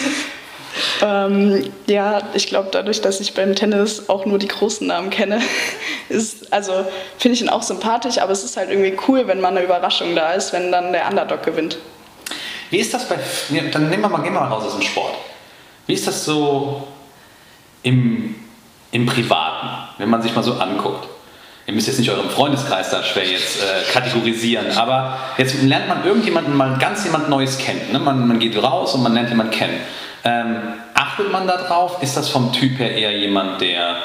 Ähm, 1.02 1.72
ja, 1.86 2.22
ich 2.34 2.46
glaube, 2.46 2.68
dadurch, 2.70 3.00
dass 3.00 3.20
ich 3.20 3.34
beim 3.34 3.54
Tennis 3.54 4.08
auch 4.08 4.26
nur 4.26 4.38
die 4.38 4.48
großen 4.48 4.86
Namen 4.86 5.10
kenne, 5.10 5.40
ist, 6.08 6.52
also 6.52 6.84
finde 7.18 7.34
ich 7.34 7.42
ihn 7.42 7.48
auch 7.48 7.62
sympathisch, 7.62 8.18
aber 8.18 8.32
es 8.32 8.44
ist 8.44 8.56
halt 8.56 8.70
irgendwie 8.70 8.96
cool, 9.08 9.26
wenn 9.26 9.40
mal 9.40 9.48
eine 9.48 9.62
Überraschung 9.62 10.14
da 10.14 10.32
ist, 10.32 10.52
wenn 10.52 10.70
dann 10.70 10.92
der 10.92 11.08
Underdog 11.08 11.42
gewinnt. 11.42 11.78
Wie 12.70 12.78
ist 12.78 12.94
das 12.94 13.08
bei, 13.08 13.16
dann 13.72 13.90
nehmen 13.90 14.02
wir 14.02 14.08
mal, 14.08 14.22
gehen 14.22 14.32
wir 14.32 14.40
mal 14.40 14.48
raus 14.48 14.64
aus 14.64 14.74
dem 14.74 14.82
Sport. 14.82 15.14
Wie 15.86 15.94
ist 15.94 16.06
das 16.06 16.24
so 16.24 16.86
im, 17.82 18.34
im 18.90 19.06
Privaten, 19.06 19.68
wenn 19.98 20.08
man 20.10 20.22
sich 20.22 20.34
mal 20.34 20.42
so 20.42 20.54
anguckt? 20.54 21.08
ihr 21.70 21.74
müsst 21.76 21.86
jetzt 21.86 22.00
nicht 22.00 22.10
euren 22.10 22.28
Freundeskreis 22.28 22.90
da 22.90 23.00
schwer 23.04 23.24
jetzt 23.24 23.62
äh, 23.62 23.92
kategorisieren, 23.92 24.76
aber 24.76 25.18
jetzt 25.38 25.62
lernt 25.62 25.86
man 25.86 26.04
irgendjemanden 26.04 26.56
mal 26.56 26.76
ganz 26.78 27.04
jemand 27.04 27.28
Neues 27.28 27.58
kennen. 27.58 27.92
Ne? 27.92 28.00
Man, 28.00 28.26
man 28.26 28.40
geht 28.40 28.60
raus 28.60 28.94
und 28.94 29.04
man 29.04 29.14
lernt 29.14 29.28
jemanden 29.28 29.52
kennen. 29.52 29.80
Ähm, 30.24 30.56
achtet 30.94 31.30
man 31.30 31.46
da 31.46 31.58
drauf? 31.58 32.02
Ist 32.02 32.16
das 32.16 32.28
vom 32.28 32.52
Typ 32.52 32.80
her 32.80 32.92
eher 32.92 33.16
jemand, 33.16 33.60
der 33.60 33.96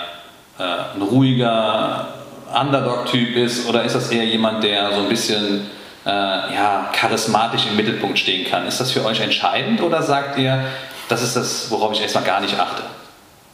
äh, 0.60 0.64
ein 0.96 1.02
ruhiger 1.02 2.08
Underdog-Typ 2.54 3.36
ist 3.36 3.68
oder 3.68 3.84
ist 3.84 3.96
das 3.96 4.12
eher 4.12 4.26
jemand, 4.26 4.64
der 4.64 4.94
so 4.94 5.00
ein 5.00 5.10
bisschen 5.10 5.68
äh, 6.06 6.10
ja, 6.10 6.92
charismatisch 6.94 7.66
im 7.68 7.78
Mittelpunkt 7.78 8.20
stehen 8.20 8.48
kann? 8.48 8.68
Ist 8.68 8.80
das 8.80 8.92
für 8.92 9.04
euch 9.04 9.22
entscheidend 9.22 9.82
oder 9.82 10.04
sagt 10.04 10.38
ihr, 10.38 10.66
das 11.10 11.24
ist 11.24 11.36
das, 11.36 11.72
worauf 11.72 11.94
ich 11.94 12.02
erstmal 12.02 12.24
gar 12.24 12.42
nicht 12.42 12.60
achte? 12.60 12.84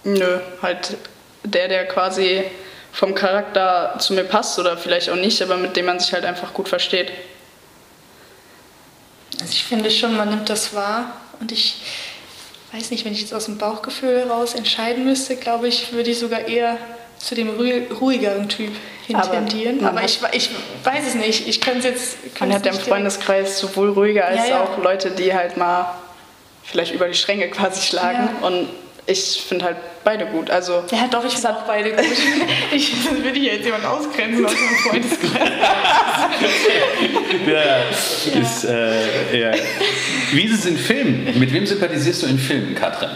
Nö, 0.03 0.39
halt 0.61 0.97
der, 1.43 1.67
der 1.67 1.87
quasi 1.87 2.43
vom 2.91 3.15
Charakter 3.15 3.95
zu 3.99 4.13
mir 4.13 4.23
passt 4.23 4.59
oder 4.59 4.77
vielleicht 4.77 5.09
auch 5.09 5.15
nicht, 5.15 5.41
aber 5.41 5.57
mit 5.57 5.75
dem 5.75 5.85
man 5.85 5.99
sich 5.99 6.13
halt 6.13 6.25
einfach 6.25 6.53
gut 6.53 6.67
versteht. 6.67 7.11
Also 9.39 9.51
ich 9.53 9.63
finde 9.63 9.89
schon, 9.89 10.15
man 10.17 10.29
nimmt 10.29 10.49
das 10.49 10.73
wahr 10.73 11.13
und 11.39 11.51
ich 11.51 11.81
weiß 12.73 12.91
nicht, 12.91 13.05
wenn 13.05 13.13
ich 13.13 13.21
jetzt 13.21 13.33
aus 13.33 13.45
dem 13.45 13.57
Bauchgefühl 13.57 14.19
heraus 14.19 14.53
entscheiden 14.53 15.05
müsste, 15.05 15.35
glaube 15.35 15.67
ich, 15.67 15.93
würde 15.93 16.11
ich 16.11 16.19
sogar 16.19 16.47
eher 16.47 16.77
zu 17.17 17.35
dem 17.35 17.49
ruhigeren 17.49 18.49
Typ 18.49 18.71
hintendieren. 19.05 19.85
Aber, 19.85 19.99
aber 19.99 20.05
ich, 20.05 20.19
ich 20.31 20.49
weiß 20.83 21.07
es 21.07 21.15
nicht. 21.15 21.47
Ich 21.47 21.61
kann 21.61 21.77
es 21.77 21.83
jetzt. 21.83 22.17
Man 22.39 22.53
hat 22.53 22.65
ja 22.65 22.71
im 22.71 22.79
Freundeskreis 22.79 23.59
sowohl 23.59 23.91
ruhiger 23.91 24.25
als 24.25 24.39
ja, 24.39 24.47
ja. 24.47 24.63
auch 24.63 24.77
Leute, 24.77 25.11
die 25.11 25.33
halt 25.33 25.57
mal 25.57 25.93
vielleicht 26.63 26.93
über 26.93 27.07
die 27.07 27.13
Stränge 27.13 27.49
quasi 27.49 27.81
schlagen. 27.81 28.29
Ja. 28.41 28.47
Und 28.47 28.69
ich 29.11 29.43
finde 29.47 29.65
halt 29.65 29.77
beide 30.03 30.25
gut. 30.25 30.49
Also, 30.49 30.83
ja, 30.91 31.07
doch, 31.09 31.23
ich 31.25 31.33
finde 31.33 31.49
auch 31.49 31.63
beide 31.63 31.91
gut. 31.91 32.05
ich 32.71 32.93
will 33.11 33.37
ich 33.37 33.43
jetzt 33.43 33.65
jemand 33.65 33.85
ausgrenzen 33.85 34.45
aus 34.45 34.53
meinem 34.53 34.75
Freundeskreis. 34.77 35.49
ja, 37.47 37.53
ja. 37.53 38.41
Ist, 38.41 38.65
äh, 38.65 39.39
ja. 39.39 39.57
Wie 40.31 40.43
ist 40.43 40.59
es 40.59 40.65
in 40.65 40.77
Filmen? 40.77 41.39
Mit 41.39 41.53
wem 41.53 41.65
sympathisierst 41.65 42.23
du 42.23 42.27
in 42.27 42.39
Filmen, 42.39 42.75
Katrin? 42.75 43.09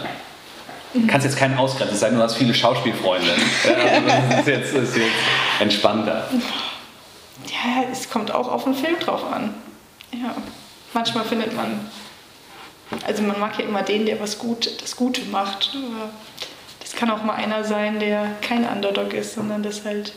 Du 0.92 1.06
kannst 1.06 1.26
jetzt 1.26 1.36
keinen 1.36 1.58
ausgrenzen, 1.58 1.94
es 1.94 2.00
sei 2.00 2.08
denn, 2.08 2.18
du 2.18 2.24
hast 2.24 2.36
viele 2.36 2.54
Schauspielfreunde. 2.54 3.26
Ja, 3.64 4.00
das 4.00 4.40
ist 4.40 4.48
jetzt, 4.48 4.74
ist 4.74 4.96
jetzt 4.96 5.10
entspannter. 5.60 6.28
Ja, 7.48 7.84
es 7.92 8.08
kommt 8.08 8.32
auch 8.32 8.50
auf 8.50 8.64
den 8.64 8.74
Film 8.74 8.98
drauf 8.98 9.22
an. 9.30 9.54
Ja. 10.12 10.34
Manchmal 10.94 11.24
findet 11.24 11.54
man 11.54 11.80
also 13.06 13.22
man 13.22 13.38
mag 13.38 13.58
ja 13.58 13.64
immer 13.64 13.82
den, 13.82 14.06
der 14.06 14.20
was 14.20 14.38
gut, 14.38 14.80
das 14.82 14.96
Gute 14.96 15.22
macht. 15.26 15.70
Aber 15.74 16.10
das 16.80 16.94
kann 16.94 17.10
auch 17.10 17.22
mal 17.22 17.34
einer 17.34 17.64
sein, 17.64 17.98
der 17.98 18.36
kein 18.42 18.64
Underdog 18.64 19.12
ist, 19.12 19.34
sondern 19.34 19.62
das 19.62 19.84
halt. 19.84 20.12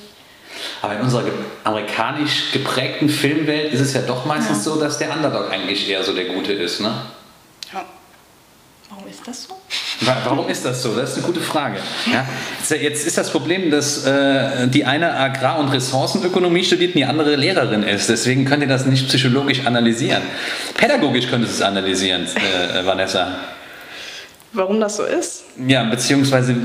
Aber 0.82 0.96
in 0.96 1.02
unserer 1.02 1.24
amerikanisch 1.64 2.52
geprägten 2.52 3.10
Filmwelt 3.10 3.72
ist 3.74 3.82
es 3.82 3.94
ja 3.94 4.02
doch 4.02 4.26
meistens 4.26 4.66
ja. 4.66 4.72
so, 4.72 4.80
dass 4.80 4.98
der 4.98 5.12
Underdog 5.12 5.52
eigentlich 5.52 5.88
eher 5.90 6.04
so 6.04 6.14
der 6.14 6.26
Gute 6.26 6.54
ist, 6.54 6.80
ne? 6.80 6.94
Ja. 7.72 7.86
Warum 8.90 9.08
ist 9.08 9.28
das 9.28 9.44
so? 9.44 9.59
Warum 10.02 10.48
ist 10.48 10.64
das 10.64 10.82
so? 10.82 10.96
Das 10.96 11.12
ist 11.12 11.18
eine 11.18 11.26
gute 11.26 11.42
Frage. 11.42 11.78
Ja, 12.12 12.26
jetzt 12.76 13.06
ist 13.06 13.18
das 13.18 13.30
Problem, 13.32 13.70
dass 13.70 14.06
äh, 14.06 14.68
die 14.68 14.86
eine 14.86 15.14
Agrar- 15.14 15.60
und 15.60 15.70
Ressourcenökonomie 15.70 16.64
studiert 16.64 16.96
und 16.96 17.00
die 17.00 17.06
andere 17.06 17.36
Lehrerin 17.36 17.84
ist. 17.84 18.08
Deswegen 18.10 18.46
könnt 18.46 18.64
ihr 18.64 18.70
das 18.70 18.86
nicht 18.86 19.08
psychologisch 19.10 19.66
analysieren. 19.66 20.22
Pädagogisch 20.76 21.28
könntest 21.28 21.60
du 21.60 21.64
es 21.64 21.68
analysieren, 21.68 22.26
äh, 22.26 22.86
Vanessa. 22.86 23.40
Warum 24.54 24.80
das 24.80 24.98
so 24.98 25.04
ist? 25.04 25.44
Ja, 25.68 25.84
beziehungsweise 25.84 26.56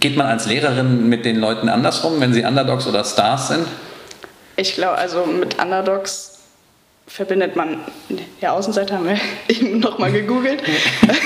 geht 0.00 0.16
man 0.16 0.26
als 0.26 0.46
Lehrerin 0.46 1.08
mit 1.08 1.24
den 1.24 1.36
Leuten 1.36 1.68
andersrum, 1.68 2.20
wenn 2.20 2.32
sie 2.32 2.44
Underdogs 2.44 2.86
oder 2.86 3.04
Stars 3.04 3.48
sind? 3.48 3.66
Ich 4.56 4.74
glaube, 4.74 4.98
also 4.98 5.26
mit 5.26 5.62
Underdogs 5.62 6.39
verbindet 7.10 7.56
man, 7.56 7.80
ja, 8.40 8.52
Außenseiter 8.52 8.94
haben 8.94 9.08
wir 9.08 9.18
eben 9.48 9.80
nochmal 9.80 10.12
gegoogelt. 10.12 10.62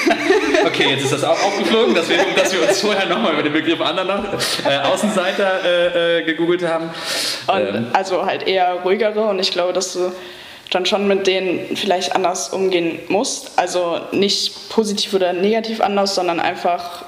okay, 0.66 0.90
jetzt 0.90 1.04
ist 1.04 1.12
das 1.12 1.24
auch 1.24 1.40
aufgeflogen, 1.42 1.94
dass 1.94 2.08
wir, 2.08 2.18
dass 2.34 2.52
wir 2.52 2.66
uns 2.66 2.80
vorher 2.80 3.06
nochmal 3.06 3.34
über 3.34 3.42
den 3.42 3.52
Begriff 3.52 3.78
Underdog, 3.78 4.24
äh, 4.66 4.78
Außenseiter 4.78 5.64
äh, 5.64 6.20
äh, 6.20 6.24
gegoogelt 6.24 6.66
haben. 6.66 6.90
Ähm. 7.52 7.86
also 7.92 8.24
halt 8.24 8.46
eher 8.46 8.72
ruhigere 8.84 9.26
und 9.26 9.38
ich 9.38 9.52
glaube, 9.52 9.72
dass 9.72 9.92
du 9.92 10.10
dann 10.70 10.86
schon 10.86 11.06
mit 11.06 11.26
denen 11.26 11.76
vielleicht 11.76 12.14
anders 12.14 12.48
umgehen 12.48 12.98
musst. 13.08 13.58
Also 13.58 14.00
nicht 14.12 14.70
positiv 14.70 15.12
oder 15.14 15.32
negativ 15.32 15.80
anders, 15.80 16.14
sondern 16.14 16.40
einfach 16.40 17.04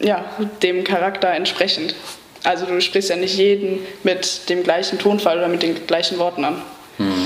ja, 0.00 0.24
dem 0.62 0.84
Charakter 0.84 1.30
entsprechend. 1.30 1.94
Also 2.44 2.66
du 2.66 2.80
sprichst 2.80 3.10
ja 3.10 3.16
nicht 3.16 3.36
jeden 3.36 3.78
mit 4.02 4.48
dem 4.48 4.62
gleichen 4.62 4.98
Tonfall 4.98 5.38
oder 5.38 5.48
mit 5.48 5.62
den 5.62 5.86
gleichen 5.86 6.18
Worten 6.18 6.44
an. 6.44 6.62
Mhm. 6.98 7.25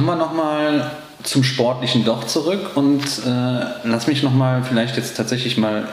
Kommen 0.00 0.18
wir 0.18 0.24
nochmal 0.24 0.90
zum 1.24 1.44
Sportlichen 1.44 2.06
doch 2.06 2.24
zurück 2.24 2.74
und 2.74 3.02
äh, 3.02 3.66
lass 3.84 4.06
mich 4.06 4.22
nochmal 4.22 4.64
vielleicht 4.64 4.96
jetzt 4.96 5.14
tatsächlich 5.14 5.58
mal 5.58 5.88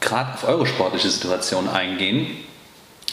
gerade 0.00 0.34
auf 0.34 0.48
eure 0.48 0.66
sportliche 0.66 1.08
Situation 1.08 1.68
eingehen. 1.68 2.26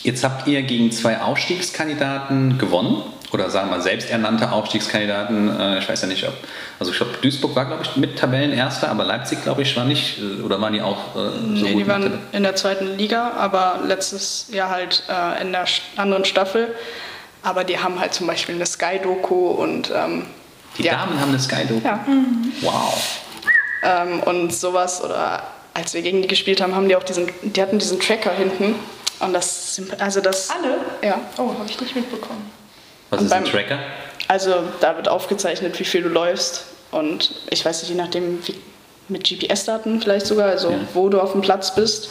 Jetzt 0.02 0.24
habt 0.24 0.48
ihr 0.48 0.64
gegen 0.64 0.92
zwei 0.92 1.22
Aufstiegskandidaten 1.22 2.58
gewonnen 2.58 3.04
oder 3.32 3.52
sagen 3.52 3.70
wir 3.70 3.78
mal 3.78 3.84
selbsternannte 3.84 4.52
Aufstiegskandidaten. 4.52 5.60
Äh, 5.60 5.78
ich 5.78 5.88
weiß 5.88 6.02
ja 6.02 6.08
nicht, 6.08 6.28
ob, 6.28 6.34
also 6.80 6.92
ich 6.92 6.98
glaube, 6.98 7.14
Duisburg 7.22 7.56
war, 7.56 7.66
glaube 7.66 7.84
ich, 7.84 7.96
mit 7.98 8.18
Tabellenerster, 8.18 8.90
aber 8.90 9.04
Leipzig, 9.04 9.44
glaube 9.44 9.62
ich, 9.62 9.78
war 9.78 9.86
nicht, 9.86 10.18
äh, 10.18 10.42
oder 10.42 10.60
waren 10.60 10.74
die 10.74 10.82
auch 10.82 11.16
äh, 11.16 11.20
so 11.20 11.66
Nee, 11.66 11.76
die 11.76 11.88
waren 11.88 12.18
in 12.32 12.42
der 12.42 12.56
zweiten 12.56 12.98
Liga, 12.98 13.34
aber 13.38 13.82
letztes 13.86 14.48
Jahr 14.50 14.72
halt 14.72 15.04
äh, 15.08 15.40
in 15.40 15.52
der 15.52 15.66
anderen 15.98 16.26
Staffel. 16.26 16.74
Aber 17.44 17.64
die 17.64 17.80
haben 17.80 18.00
halt 18.00 18.14
zum 18.14 18.28
Beispiel 18.28 18.56
eine 18.56 18.66
Sky-Doku 18.66 19.52
und. 19.52 19.92
Ähm, 19.96 20.26
die 20.78 20.84
ja. 20.84 20.94
Damen 20.94 21.20
haben 21.20 21.30
eine 21.30 21.40
Sky-Doku? 21.40 21.86
Ja. 21.86 22.04
Mhm. 22.08 22.54
Wow. 22.62 23.22
Ähm, 23.84 24.22
und 24.22 24.54
sowas, 24.54 25.04
oder 25.04 25.44
als 25.74 25.94
wir 25.94 26.02
gegen 26.02 26.22
die 26.22 26.28
gespielt 26.28 26.62
haben, 26.62 26.76
haben 26.76 26.88
die 26.88 26.96
auch 26.96 27.04
diesen, 27.04 27.30
die 27.42 27.62
hatten 27.62 27.80
diesen 27.80 28.00
Tracker 28.00 28.32
hinten. 28.32 28.76
Und 29.20 29.34
das, 29.34 29.82
also 30.00 30.22
das. 30.22 30.50
Alle? 30.50 30.78
Ja. 31.02 31.20
Oh, 31.38 31.54
habe 31.54 31.70
ich 31.70 31.80
nicht 31.80 31.96
mitbekommen. 31.96 32.52
Was 33.10 33.20
und 33.20 33.26
ist 33.26 33.32
beim, 33.32 33.44
ein 33.44 33.50
Tracker? 33.50 33.80
Also 34.28 34.64
da 34.80 34.96
wird 34.96 35.10
aufgezeichnet, 35.10 35.80
wie 35.80 35.84
viel 35.84 36.04
du 36.04 36.10
läufst. 36.10 36.66
Und 36.92 37.34
ich 37.50 37.64
weiß 37.64 37.82
nicht, 37.82 37.90
je 37.90 37.96
nachdem, 37.96 38.46
wie, 38.48 38.56
mit 39.08 39.28
GPS-Daten 39.28 40.02
vielleicht 40.02 40.26
sogar, 40.26 40.50
also 40.50 40.72
ja. 40.72 40.78
wo 40.94 41.10
du 41.10 41.20
auf 41.20 41.34
dem 41.34 41.42
Platz 41.42 41.76
bist. 41.76 42.10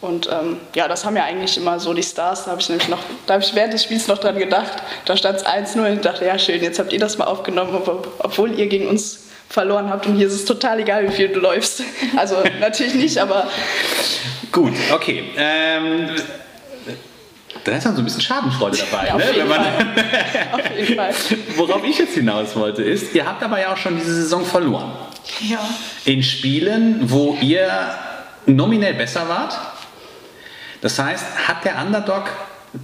Und 0.00 0.28
ähm, 0.30 0.58
ja, 0.74 0.86
das 0.86 1.04
haben 1.04 1.16
ja 1.16 1.24
eigentlich 1.24 1.56
immer 1.56 1.80
so 1.80 1.92
die 1.92 2.04
Stars. 2.04 2.44
Da 2.44 2.52
habe 2.52 2.60
ich 2.60 2.68
nämlich 2.68 2.88
noch, 2.88 3.00
da 3.26 3.34
habe 3.34 3.42
ich 3.42 3.54
während 3.54 3.72
des 3.72 3.82
Spiels 3.82 4.06
noch 4.06 4.18
dran 4.18 4.38
gedacht. 4.38 4.74
Da 5.04 5.16
stand 5.16 5.38
es 5.38 5.46
1-0 5.46 5.78
und 5.78 5.94
ich 5.94 6.00
dachte, 6.00 6.24
ja 6.24 6.38
schön, 6.38 6.62
jetzt 6.62 6.78
habt 6.78 6.92
ihr 6.92 7.00
das 7.00 7.18
mal 7.18 7.24
aufgenommen, 7.24 7.76
obwohl 8.18 8.58
ihr 8.58 8.68
gegen 8.68 8.86
uns 8.86 9.24
verloren 9.48 9.88
habt 9.90 10.06
und 10.06 10.16
hier 10.16 10.26
ist 10.26 10.34
es 10.34 10.44
total 10.44 10.78
egal, 10.80 11.08
wie 11.08 11.12
viel 11.12 11.28
du 11.28 11.40
läufst. 11.40 11.82
Also 12.16 12.36
natürlich 12.60 12.94
nicht, 12.94 13.18
aber. 13.18 13.48
Gut, 14.50 14.72
okay. 14.92 15.24
Ähm, 15.36 16.10
da 17.64 17.72
ist 17.72 17.86
dann 17.86 17.94
so 17.94 18.02
ein 18.02 18.04
bisschen 18.04 18.20
Schadenfreude 18.20 18.78
dabei. 18.78 19.08
Ja, 19.08 19.14
auf, 19.14 19.24
ne? 19.24 19.32
jeden 19.32 19.48
man, 19.48 19.60
auf 20.52 20.76
jeden 20.76 20.96
Fall. 20.96 21.14
Worauf 21.56 21.84
ich 21.84 21.98
jetzt 21.98 22.14
hinaus 22.14 22.56
wollte, 22.56 22.82
ist, 22.82 23.14
ihr 23.14 23.26
habt 23.26 23.42
aber 23.42 23.60
ja 23.60 23.72
auch 23.72 23.76
schon 23.76 23.96
diese 23.96 24.14
Saison 24.14 24.44
verloren. 24.44 24.92
Ja. 25.40 25.58
In 26.04 26.22
Spielen, 26.22 27.10
wo 27.10 27.36
ihr 27.40 27.68
nominell 28.46 28.94
besser 28.94 29.28
wart, 29.28 29.58
das 30.80 30.98
heißt, 30.98 31.48
hat 31.48 31.64
der 31.64 31.76
Underdog 31.80 32.30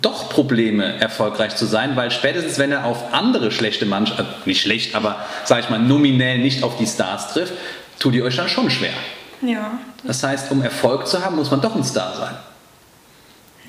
doch 0.00 0.30
Probleme, 0.30 0.98
erfolgreich 1.00 1.56
zu 1.56 1.66
sein, 1.66 1.94
weil 1.96 2.10
spätestens, 2.10 2.58
wenn 2.58 2.72
er 2.72 2.84
auf 2.84 3.12
andere 3.12 3.50
schlechte 3.50 3.86
Mannschaften, 3.86 4.24
äh, 4.24 4.48
nicht 4.48 4.62
schlecht, 4.62 4.94
aber 4.94 5.24
sage 5.44 5.62
ich 5.62 5.70
mal, 5.70 5.78
nominell 5.78 6.38
nicht 6.38 6.62
auf 6.62 6.76
die 6.78 6.86
Stars 6.86 7.32
trifft, 7.32 7.52
tut 7.98 8.14
ihr 8.14 8.24
euch 8.24 8.36
dann 8.36 8.48
schon 8.48 8.70
schwer. 8.70 8.94
Ja. 9.42 9.78
Das 10.02 10.22
heißt, 10.22 10.50
um 10.50 10.62
Erfolg 10.62 11.06
zu 11.06 11.24
haben, 11.24 11.36
muss 11.36 11.50
man 11.50 11.60
doch 11.60 11.74
ein 11.74 11.84
Star 11.84 12.14
sein. 12.16 12.34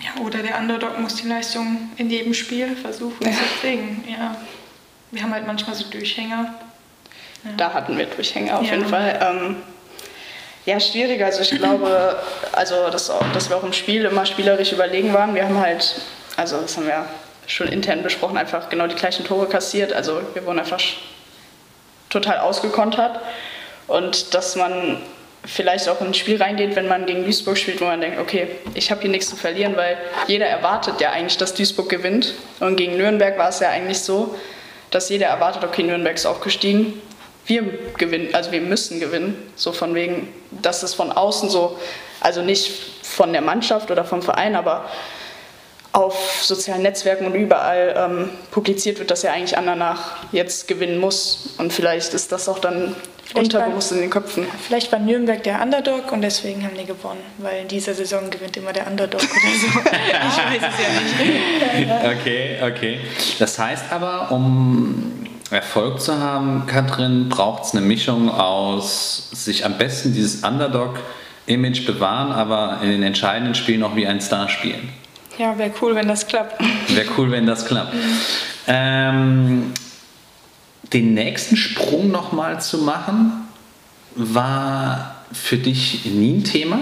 Ja, 0.01 0.21
oder 0.21 0.39
der 0.39 0.57
Underdog 0.59 0.99
muss 0.99 1.15
die 1.15 1.27
Leistung 1.27 1.89
in 1.97 2.09
jedem 2.09 2.33
Spiel 2.33 2.75
versuchen 2.75 3.25
ja. 3.25 3.31
zu 3.31 3.37
bringen. 3.61 4.03
Ja. 4.07 4.35
Wir 5.11 5.23
haben 5.23 5.33
halt 5.33 5.47
manchmal 5.47 5.75
so 5.75 5.85
Durchhänger. 5.89 6.53
Ja. 7.43 7.51
Da 7.57 7.73
hatten 7.73 7.97
wir 7.97 8.05
Durchhänger 8.05 8.59
auf 8.59 8.65
ja. 8.65 8.73
jeden 8.73 8.87
Fall. 8.87 9.19
Ähm, 9.21 9.55
ja, 10.65 10.79
schwierig. 10.79 11.23
Also 11.23 11.41
ich 11.41 11.51
glaube, 11.51 12.17
also 12.51 12.89
dass, 12.89 13.11
dass 13.33 13.49
wir 13.49 13.57
auch 13.57 13.63
im 13.63 13.73
Spiel 13.73 14.05
immer 14.05 14.25
spielerisch 14.25 14.71
überlegen 14.71 15.13
waren. 15.13 15.35
Wir 15.35 15.45
haben 15.45 15.59
halt, 15.59 15.95
also 16.37 16.59
das 16.59 16.75
haben 16.77 16.87
wir 16.87 17.05
schon 17.47 17.67
intern 17.67 18.01
besprochen, 18.01 18.37
einfach 18.37 18.69
genau 18.69 18.87
die 18.87 18.95
gleichen 18.95 19.25
Tore 19.25 19.47
kassiert. 19.47 19.93
Also 19.93 20.21
wir 20.33 20.45
wurden 20.45 20.59
einfach 20.59 20.81
total 22.09 22.39
ausgekontert. 22.39 23.19
Und 23.87 24.33
dass 24.33 24.55
man 24.55 24.97
vielleicht 25.45 25.87
auch 25.89 26.01
ins 26.01 26.17
Spiel 26.17 26.41
reingeht, 26.41 26.75
wenn 26.75 26.87
man 26.87 27.05
gegen 27.05 27.23
Duisburg 27.23 27.57
spielt, 27.57 27.79
wo 27.81 27.85
man 27.85 28.01
denkt, 28.01 28.19
okay, 28.19 28.47
ich 28.73 28.89
habe 28.89 29.01
hier 29.01 29.11
nichts 29.11 29.29
zu 29.29 29.35
verlieren, 29.35 29.77
weil 29.77 29.97
jeder 30.27 30.47
erwartet 30.47 30.99
ja 30.99 31.11
eigentlich, 31.11 31.37
dass 31.37 31.53
Duisburg 31.53 31.89
gewinnt. 31.89 32.33
Und 32.59 32.77
gegen 32.77 32.97
Nürnberg 32.97 33.37
war 33.37 33.49
es 33.49 33.59
ja 33.59 33.69
eigentlich 33.69 33.99
so, 33.99 34.35
dass 34.89 35.09
jeder 35.09 35.27
erwartet, 35.27 35.63
okay, 35.63 35.83
Nürnberg 35.83 36.15
ist 36.15 36.25
aufgestiegen, 36.25 36.99
wir 37.45 37.63
gewinnen, 37.97 38.33
also 38.33 38.51
wir 38.51 38.61
müssen 38.61 38.99
gewinnen. 38.99 39.35
So 39.55 39.71
von 39.71 39.95
wegen, 39.95 40.27
dass 40.51 40.83
es 40.83 40.93
von 40.93 41.11
außen 41.11 41.49
so, 41.49 41.77
also 42.21 42.41
nicht 42.41 42.71
von 43.03 43.31
der 43.31 43.41
Mannschaft 43.41 43.91
oder 43.91 44.03
vom 44.03 44.21
Verein, 44.21 44.55
aber 44.55 44.85
auf 45.91 46.41
sozialen 46.43 46.81
Netzwerken 46.81 47.25
und 47.25 47.35
überall 47.35 47.95
ähm, 47.97 48.29
publiziert 48.51 48.99
wird, 48.99 49.11
dass 49.11 49.23
er 49.23 49.31
eigentlich 49.31 49.57
Andernach 49.57 50.17
jetzt 50.33 50.67
gewinnen 50.67 50.99
muss. 50.99 51.53
Und 51.57 51.71
vielleicht 51.71 52.13
ist 52.13 52.33
das 52.33 52.49
auch 52.49 52.59
dann 52.59 52.95
vielleicht 53.23 53.53
unterbewusst 53.53 53.91
war, 53.91 53.97
in 53.97 54.03
den 54.03 54.09
Köpfen. 54.09 54.45
Vielleicht 54.67 54.91
war 54.91 54.99
Nürnberg 54.99 55.41
der 55.43 55.61
Underdog 55.61 56.11
und 56.11 56.21
deswegen 56.21 56.65
haben 56.65 56.75
die 56.77 56.85
gewonnen, 56.85 57.21
weil 57.37 57.61
in 57.61 57.69
dieser 57.69 57.93
Saison 57.93 58.29
gewinnt 58.29 58.57
immer 58.57 58.73
der 58.73 58.87
Underdog 58.87 59.21
oder 59.21 59.29
so. 59.31 59.79
ich 59.89 60.61
weiß 60.61 60.71
es 60.73 60.83
ja 60.83 61.79
nicht. 61.79 62.19
okay, 62.19 62.57
okay. 62.61 62.99
Das 63.39 63.57
heißt 63.57 63.85
aber, 63.89 64.31
um 64.31 65.24
Erfolg 65.51 66.01
zu 66.01 66.19
haben, 66.19 66.65
Katrin, 66.65 67.29
braucht 67.29 67.65
es 67.65 67.71
eine 67.71 67.81
Mischung 67.81 68.29
aus 68.29 69.29
sich 69.31 69.65
am 69.65 69.77
besten 69.77 70.13
dieses 70.13 70.43
Underdog-Image 70.43 71.85
bewahren, 71.85 72.31
aber 72.31 72.79
in 72.81 72.89
den 72.89 73.03
entscheidenden 73.03 73.53
Spielen 73.53 73.83
auch 73.83 73.95
wie 73.95 74.07
ein 74.07 74.21
Star 74.21 74.49
spielen. 74.49 74.89
Ja, 75.37 75.57
wäre 75.57 75.71
cool, 75.81 75.95
wenn 75.95 76.07
das 76.07 76.27
klappt. 76.27 76.61
Wäre 76.89 77.07
cool, 77.17 77.29
wenn 77.29 77.45
das 77.45 77.65
klappt. 77.65 77.93
Ähm, 78.67 79.73
den 80.93 81.13
nächsten 81.13 81.57
Sprung 81.57 82.09
nochmal 82.09 82.61
zu 82.61 82.79
machen, 82.79 83.47
war 84.15 85.15
für 85.31 85.57
dich 85.57 86.05
nie 86.05 86.37
ein 86.37 86.43
Thema? 86.43 86.79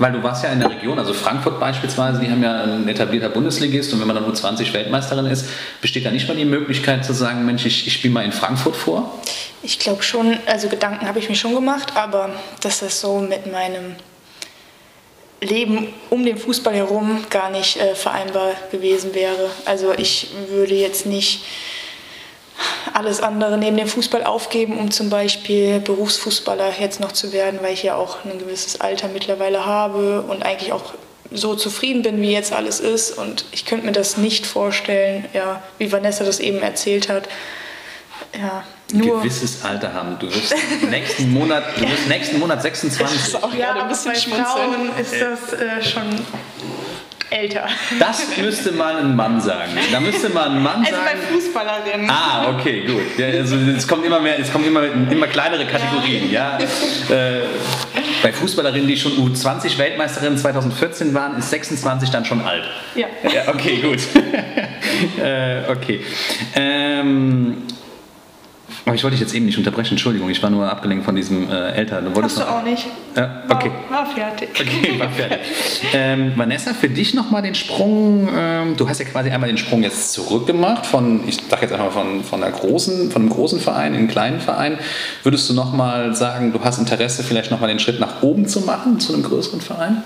Weil 0.00 0.12
du 0.12 0.22
warst 0.22 0.42
ja 0.42 0.50
in 0.50 0.60
der 0.60 0.70
Region, 0.70 0.98
also 0.98 1.12
Frankfurt 1.12 1.60
beispielsweise, 1.60 2.20
die 2.20 2.30
haben 2.30 2.42
ja 2.42 2.62
ein 2.62 2.88
etablierter 2.88 3.28
Bundesligist 3.28 3.92
und 3.92 4.00
wenn 4.00 4.06
man 4.06 4.16
dann 4.16 4.24
nur 4.24 4.32
20 4.34 4.72
Weltmeisterin 4.72 5.26
ist, 5.26 5.44
besteht 5.82 6.06
da 6.06 6.10
nicht 6.10 6.26
mal 6.26 6.34
die 6.38 6.46
Möglichkeit 6.46 7.04
zu 7.04 7.12
sagen, 7.12 7.44
Mensch, 7.44 7.66
ich, 7.66 7.86
ich 7.86 7.92
spiele 7.92 8.14
mal 8.14 8.24
in 8.24 8.32
Frankfurt 8.32 8.76
vor? 8.76 9.20
Ich 9.62 9.78
glaube 9.78 10.02
schon, 10.02 10.38
also 10.46 10.68
Gedanken 10.68 11.06
habe 11.06 11.18
ich 11.18 11.28
mir 11.28 11.34
schon 11.34 11.54
gemacht, 11.54 11.92
aber 11.96 12.30
dass 12.62 12.80
das 12.80 12.98
so 12.98 13.18
mit 13.18 13.52
meinem 13.52 13.96
Leben 15.42 15.88
um 16.08 16.24
den 16.24 16.38
Fußball 16.38 16.74
herum 16.74 17.26
gar 17.28 17.50
nicht 17.50 17.76
äh, 17.76 17.94
vereinbar 17.94 18.52
gewesen 18.72 19.14
wäre. 19.14 19.50
Also 19.66 19.92
ich 19.92 20.28
würde 20.48 20.76
jetzt 20.76 21.04
nicht 21.04 21.44
alles 22.92 23.20
andere 23.20 23.58
neben 23.58 23.76
dem 23.76 23.88
Fußball 23.88 24.24
aufgeben, 24.24 24.78
um 24.78 24.90
zum 24.90 25.10
Beispiel 25.10 25.80
Berufsfußballer 25.80 26.72
jetzt 26.78 27.00
noch 27.00 27.12
zu 27.12 27.32
werden, 27.32 27.60
weil 27.62 27.72
ich 27.72 27.82
ja 27.82 27.94
auch 27.96 28.24
ein 28.24 28.38
gewisses 28.38 28.80
Alter 28.80 29.08
mittlerweile 29.08 29.66
habe 29.66 30.22
und 30.22 30.42
eigentlich 30.44 30.72
auch 30.72 30.94
so 31.32 31.54
zufrieden 31.54 32.02
bin, 32.02 32.20
wie 32.20 32.32
jetzt 32.32 32.52
alles 32.52 32.80
ist. 32.80 33.16
Und 33.16 33.44
ich 33.52 33.64
könnte 33.64 33.86
mir 33.86 33.92
das 33.92 34.16
nicht 34.16 34.46
vorstellen, 34.46 35.26
ja, 35.32 35.62
wie 35.78 35.90
Vanessa 35.92 36.24
das 36.24 36.40
eben 36.40 36.58
erzählt 36.58 37.08
hat. 37.08 37.28
Ja, 38.38 38.64
nur 38.92 39.16
ein 39.16 39.22
gewisses 39.22 39.64
Alter 39.64 39.92
haben. 39.92 40.18
Du 40.18 40.26
wirst 40.26 40.54
nächsten 40.88 41.32
Monat, 41.32 41.64
du 41.76 41.82
wirst 41.90 42.08
nächsten 42.08 42.38
Monat 42.38 42.62
26. 42.62 43.18
Das 43.18 43.28
ist 43.28 43.42
auch 43.42 43.54
ja, 43.54 43.74
ein 43.74 43.88
bisschen 43.88 44.12
bei 44.12 44.44
Frauen 44.44 44.90
ist 45.00 45.14
das 45.14 45.52
äh, 45.52 45.82
schon 45.82 46.02
Älter. 47.30 47.66
Das 47.98 48.36
müsste 48.36 48.72
mal 48.72 48.96
ein 48.96 49.14
Mann 49.14 49.40
sagen. 49.40 49.72
Da 49.92 50.00
müsste 50.00 50.28
mal 50.30 50.50
ein 50.50 50.62
Mann 50.62 50.80
Also 50.80 50.90
sagen. 50.96 51.04
bei 51.04 51.34
Fußballerinnen. 51.34 52.10
Ah, 52.10 52.48
okay, 52.50 52.84
gut. 52.86 53.18
Ja, 53.18 53.26
also 53.28 53.56
es 53.56 53.86
kommt 53.86 54.04
immer 54.04 54.20
mehr, 54.20 54.38
es 54.38 54.52
kommen 54.52 54.66
immer, 54.66 54.82
immer 55.10 55.26
kleinere 55.28 55.64
Kategorien. 55.66 56.30
Ja. 56.30 56.58
Äh, 56.58 57.42
bei 58.22 58.32
Fußballerinnen, 58.32 58.86
die 58.88 58.96
schon 58.96 59.12
U20-Weltmeisterin 59.12 60.36
2014 60.36 61.14
waren, 61.14 61.38
ist 61.38 61.50
26 61.50 62.10
dann 62.10 62.24
schon 62.24 62.42
alt. 62.42 62.64
Ja. 62.94 63.06
Ja, 63.32 63.48
okay, 63.52 63.76
gut. 63.76 64.00
äh, 65.22 65.70
okay. 65.70 66.00
Ähm, 66.54 67.62
aber 68.86 68.94
ich 68.94 69.04
wollte 69.04 69.16
dich 69.16 69.20
jetzt 69.20 69.34
eben 69.34 69.46
nicht 69.46 69.58
unterbrechen, 69.58 69.92
Entschuldigung, 69.92 70.30
ich 70.30 70.42
war 70.42 70.50
nur 70.50 70.70
abgelenkt 70.70 71.04
von 71.04 71.14
diesem 71.14 71.50
äh, 71.50 71.72
Älter. 71.72 72.00
Du 72.00 72.14
wolltest 72.14 72.38
Hast 72.38 72.48
du 72.48 72.52
auch 72.52 72.62
nicht. 72.62 72.86
Ja, 73.16 73.42
okay. 73.48 73.70
War, 73.88 73.98
war 73.98 74.06
fertig. 74.06 74.48
Okay, 74.58 74.98
war 74.98 75.10
fertig. 75.10 75.40
ähm, 75.92 76.32
Vanessa, 76.36 76.72
für 76.72 76.88
dich 76.88 77.14
nochmal 77.14 77.42
den 77.42 77.54
Sprung, 77.54 78.28
ähm, 78.34 78.76
du 78.76 78.88
hast 78.88 78.98
ja 78.98 79.04
quasi 79.04 79.30
einmal 79.30 79.48
den 79.48 79.58
Sprung 79.58 79.82
jetzt 79.82 80.12
zurückgemacht 80.12 80.86
von, 80.86 81.26
ich 81.28 81.38
sag 81.48 81.60
jetzt 81.62 81.72
einfach 81.72 81.92
von, 81.92 82.24
von, 82.24 82.42
einer 82.42 82.52
großen, 82.52 83.10
von 83.10 83.22
einem 83.22 83.30
großen 83.30 83.60
Verein 83.60 83.92
in 83.92 84.00
einen 84.00 84.08
kleinen 84.08 84.40
Verein. 84.40 84.78
Würdest 85.22 85.48
du 85.50 85.54
nochmal 85.54 86.14
sagen, 86.14 86.52
du 86.52 86.60
hast 86.64 86.78
Interesse, 86.78 87.22
vielleicht 87.22 87.50
nochmal 87.50 87.68
den 87.68 87.80
Schritt 87.80 88.00
nach 88.00 88.22
oben 88.22 88.48
zu 88.48 88.60
machen, 88.60 88.98
zu 89.00 89.12
einem 89.12 89.22
größeren 89.22 89.60
Verein? 89.60 90.02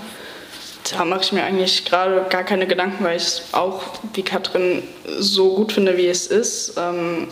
Da 0.91 1.05
mache 1.05 1.23
ich 1.23 1.33
mir 1.33 1.45
eigentlich 1.45 1.85
gerade 1.85 2.27
gar 2.29 2.43
keine 2.43 2.67
Gedanken, 2.67 3.05
weil 3.05 3.17
ich 3.17 3.23
es 3.23 3.43
auch 3.53 3.83
wie 4.13 4.23
Katrin 4.23 4.83
so 5.19 5.55
gut 5.55 5.73
finde, 5.73 5.97
wie 5.97 6.07
es 6.07 6.27
ist. 6.27 6.75
Ähm, 6.77 7.29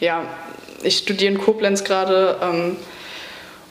ja, 0.00 0.22
ich 0.82 0.98
studiere 0.98 1.32
in 1.32 1.38
Koblenz 1.38 1.84
gerade 1.84 2.38
ähm, 2.42 2.76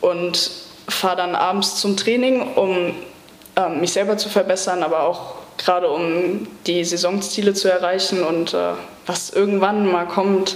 und 0.02 0.52
fahre 0.88 1.18
dann 1.18 1.36
abends 1.36 1.76
zum 1.76 1.98
Training, 1.98 2.42
um 2.56 2.96
ähm, 3.56 3.82
mich 3.82 3.94
selber 3.94 4.18
zu 4.18 4.30
verbessern, 4.30 4.84
aber 4.84 5.04
auch 5.04 5.36
gerade 5.58 5.90
um 5.90 6.48
die 6.66 6.84
Saisonziele 6.84 7.54
zu 7.54 7.72
erreichen 7.72 8.24
und 8.24 8.54
äh, 8.54 8.74
was 9.06 9.30
irgendwann 9.30 9.92
mal 9.92 10.08
kommt, 10.08 10.56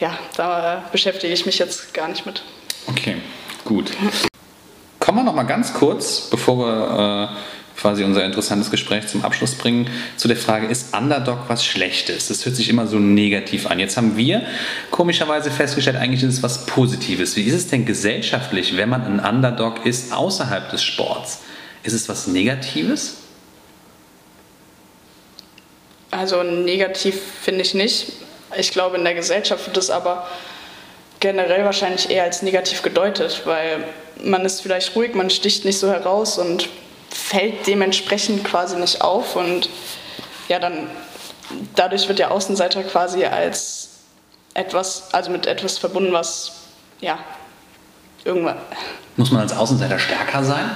ja, 0.00 0.18
da 0.36 0.84
beschäftige 0.92 1.32
ich 1.32 1.46
mich 1.46 1.58
jetzt 1.58 1.92
gar 1.94 2.08
nicht 2.08 2.26
mit. 2.26 2.42
Okay, 2.86 3.16
gut. 3.64 3.92
Kommen 4.98 5.18
wir 5.18 5.24
noch 5.24 5.34
mal 5.34 5.44
ganz 5.44 5.74
kurz, 5.74 6.28
bevor 6.30 6.58
wir 6.58 7.30
äh, 7.30 7.36
quasi 7.78 8.02
unser 8.02 8.24
interessantes 8.24 8.70
Gespräch 8.70 9.06
zum 9.06 9.24
Abschluss 9.24 9.54
bringen, 9.54 9.88
zu 10.16 10.26
der 10.26 10.36
Frage, 10.36 10.66
ist 10.66 10.96
Underdog 10.96 11.44
was 11.46 11.64
Schlechtes? 11.64 12.28
Das 12.28 12.44
hört 12.44 12.56
sich 12.56 12.68
immer 12.68 12.86
so 12.86 12.98
negativ 12.98 13.66
an. 13.66 13.78
Jetzt 13.78 13.96
haben 13.96 14.16
wir 14.16 14.42
komischerweise 14.90 15.50
festgestellt, 15.50 15.96
eigentlich 15.96 16.22
ist 16.22 16.34
es 16.34 16.42
was 16.42 16.66
Positives. 16.66 17.36
Wie 17.36 17.44
ist 17.44 17.54
es 17.54 17.68
denn 17.68 17.86
gesellschaftlich, 17.86 18.76
wenn 18.76 18.88
man 18.88 19.04
ein 19.04 19.20
Underdog 19.20 19.86
ist 19.86 20.12
außerhalb 20.12 20.70
des 20.70 20.82
Sports? 20.82 21.40
Ist 21.84 21.92
es 21.92 22.08
was 22.08 22.26
Negatives? 22.26 23.18
Also 26.10 26.42
negativ 26.42 27.20
finde 27.42 27.62
ich 27.62 27.74
nicht. 27.74 28.12
Ich 28.58 28.72
glaube, 28.72 28.96
in 28.96 29.04
der 29.04 29.14
Gesellschaft 29.14 29.66
wird 29.66 29.76
es 29.76 29.90
aber 29.90 30.26
generell 31.20 31.64
wahrscheinlich 31.64 32.10
eher 32.10 32.24
als 32.24 32.42
negativ 32.42 32.82
gedeutet, 32.82 33.42
weil 33.44 33.84
man 34.24 34.44
ist 34.44 34.62
vielleicht 34.62 34.96
ruhig, 34.96 35.14
man 35.14 35.30
sticht 35.30 35.64
nicht 35.64 35.78
so 35.78 35.88
heraus 35.88 36.38
und 36.38 36.68
fällt 37.10 37.66
dementsprechend 37.66 38.44
quasi 38.44 38.76
nicht 38.76 39.02
auf 39.02 39.36
und 39.36 39.68
ja, 40.48 40.58
dann 40.58 40.88
dadurch 41.74 42.08
wird 42.08 42.18
der 42.18 42.30
Außenseiter 42.30 42.82
quasi 42.84 43.24
als 43.24 43.90
etwas, 44.54 45.12
also 45.12 45.30
mit 45.30 45.46
etwas 45.46 45.78
verbunden, 45.78 46.12
was 46.12 46.52
ja 47.00 47.18
irgendwann 48.24 48.58
Muss 49.16 49.30
man 49.30 49.42
als 49.42 49.56
Außenseiter 49.56 49.98
stärker 49.98 50.42
sein? 50.44 50.70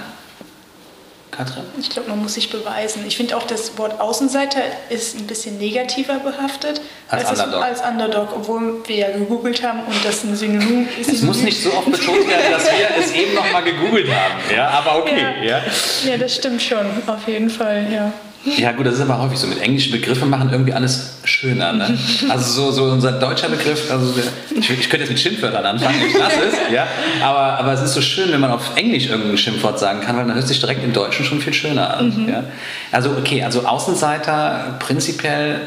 Katrin? 1.33 1.65
Ich 1.81 1.91
glaube, 1.91 2.11
man 2.11 2.21
muss 2.23 2.35
sich 2.35 2.51
beweisen. 2.51 3.05
Ich 3.07 3.17
finde 3.17 3.37
auch, 3.37 3.43
das 3.43 3.77
Wort 3.79 4.01
Außenseiter 4.01 4.61
ist 4.91 5.17
ein 5.19 5.27
bisschen 5.27 5.59
negativer 5.59 6.21
behaftet 6.21 6.81
Als 7.09 7.25
es- 7.25 7.41
Underdog. 7.41 7.65
als 7.65 7.81
Underdog, 7.81 8.29
obwohl 8.37 8.87
wir 8.87 8.97
ja 8.97 9.11
gegoogelt 9.11 9.63
haben 9.67 9.81
und 9.81 10.05
das 10.05 10.23
ein 10.25 10.37
Synonym 10.37 10.87
ist. 11.01 11.11
Es 11.11 11.23
muss 11.23 11.39
nicht 11.43 11.61
so 11.63 11.73
oft 11.73 11.91
betont 11.91 12.29
werden, 12.29 12.53
dass 12.53 12.65
wir 12.67 12.89
es 13.01 13.13
eben 13.13 13.35
noch 13.35 13.51
mal 13.51 13.63
gegoogelt 13.65 14.09
haben. 14.09 14.35
Ja, 14.55 14.69
aber 14.69 14.99
okay. 14.99 15.25
Ja. 15.43 15.59
Ja. 15.59 15.63
Ja, 16.05 16.17
das 16.19 16.35
stimmt 16.37 16.63
schon, 16.63 16.87
auf 17.07 17.27
jeden 17.27 17.51
Fall, 17.51 17.87
ja. 17.93 18.13
Ja 18.45 18.73
gut, 18.73 18.87
das 18.87 18.95
ist 18.95 19.01
aber 19.01 19.23
häufig 19.23 19.39
so. 19.39 19.47
Mit 19.47 19.61
englischen 19.61 19.93
Begriffen 19.93 20.29
machen 20.29 20.49
irgendwie 20.51 20.73
alles 20.73 21.15
schöner. 21.25 21.73
Ne? 21.73 21.97
Also 22.29 22.53
so, 22.53 22.73
so 22.73 22.85
unser 22.85 23.13
deutscher 23.13 23.49
Begriff, 23.49 23.91
also 23.91 24.13
der, 24.13 24.25
ich, 24.51 24.71
ich 24.71 24.91
könnte 24.91 25.05
jetzt 25.05 25.11
mit 25.11 25.21
Schimpfwörtern 25.21 25.65
anfangen, 25.65 25.95
ich 26.07 26.19
lasse 26.19 26.41
es, 26.49 26.73
ja. 26.73 26.87
Aber, 27.23 27.59
aber 27.59 27.73
es 27.73 27.83
ist 27.83 27.95
so 27.95 28.01
schön, 28.01 28.33
wenn 28.33 28.41
man 28.41 28.51
auf 28.51 28.77
Englisch 28.77 29.07
irgendein 29.07 29.39
Schimpfwort 29.39 29.79
sagen 29.79 30.01
kann, 30.01 30.17
weil 30.17 30.27
dann 30.27 30.35
hört 30.35 30.49
sich 30.49 30.59
direkt 30.59 30.83
im 30.83 30.93
Deutschen 30.93 31.25
schon 31.25 31.41
viel 31.41 31.53
schöner 31.53 31.97
an. 31.97 32.29
Ja? 32.29 32.45
Also 32.91 33.11
okay, 33.11 33.45
also 33.45 33.65
Außenseiter 33.65 34.77
prinzipiell 34.81 35.61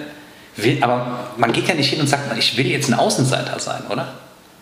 will, 0.58 0.78
aber 0.82 1.30
man 1.38 1.54
geht 1.54 1.68
ja 1.68 1.76
nicht 1.76 1.90
hin 1.90 2.02
und 2.02 2.08
sagt, 2.08 2.38
ich 2.38 2.58
will 2.58 2.68
jetzt 2.68 2.90
ein 2.90 2.94
Außenseiter 2.94 3.58
sein, 3.60 3.84
oder? 3.90 4.08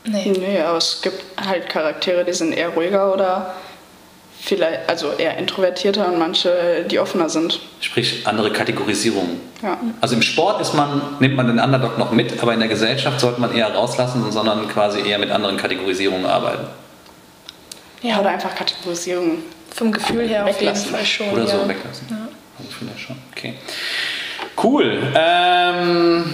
Nee. 0.05 0.33
Nee, 0.37 0.59
aber 0.61 0.77
es 0.77 0.99
gibt 1.01 1.23
halt 1.43 1.69
Charaktere, 1.69 2.25
die 2.25 2.33
sind 2.33 2.53
eher 2.53 2.69
ruhiger 2.69 3.13
oder 3.13 3.53
vielleicht, 4.43 4.89
also 4.89 5.11
eher 5.13 5.37
introvertierter 5.37 6.07
und 6.07 6.19
manche, 6.19 6.85
die 6.89 6.99
offener 6.99 7.29
sind. 7.29 7.61
Sprich, 7.79 8.27
andere 8.27 8.51
Kategorisierungen. 8.51 9.39
Ja. 9.61 9.77
Also 10.01 10.15
im 10.15 10.21
Sport 10.21 10.61
ist 10.61 10.73
man, 10.73 11.01
nimmt 11.19 11.35
man 11.35 11.47
den 11.47 11.59
Underdog 11.59 11.97
noch 11.97 12.11
mit, 12.11 12.41
aber 12.41 12.53
in 12.53 12.59
der 12.59 12.67
Gesellschaft 12.67 13.19
sollte 13.19 13.39
man 13.39 13.55
eher 13.55 13.73
rauslassen, 13.73 14.31
sondern 14.31 14.67
quasi 14.67 15.07
eher 15.07 15.17
mit 15.17 15.31
anderen 15.31 15.57
Kategorisierungen 15.57 16.25
arbeiten. 16.25 16.67
Ja, 18.01 18.19
oder 18.19 18.29
einfach 18.29 18.53
Kategorisierung. 18.53 19.43
Vom 19.73 19.91
Gefühl 19.91 20.27
her 20.27 20.43
auf 20.43 20.49
jeden 20.49 20.59
Weglassen. 20.59 20.91
Fall 20.91 21.05
schon. 21.05 21.29
Oder 21.29 21.45
ja. 21.45 21.47
so 21.47 21.67
weglassen. 21.67 22.07
Also 22.59 22.71
vielleicht 22.77 22.99
schon. 22.99 23.15
Okay. 23.31 23.55
Cool. 24.61 25.01
Ähm, 25.15 26.33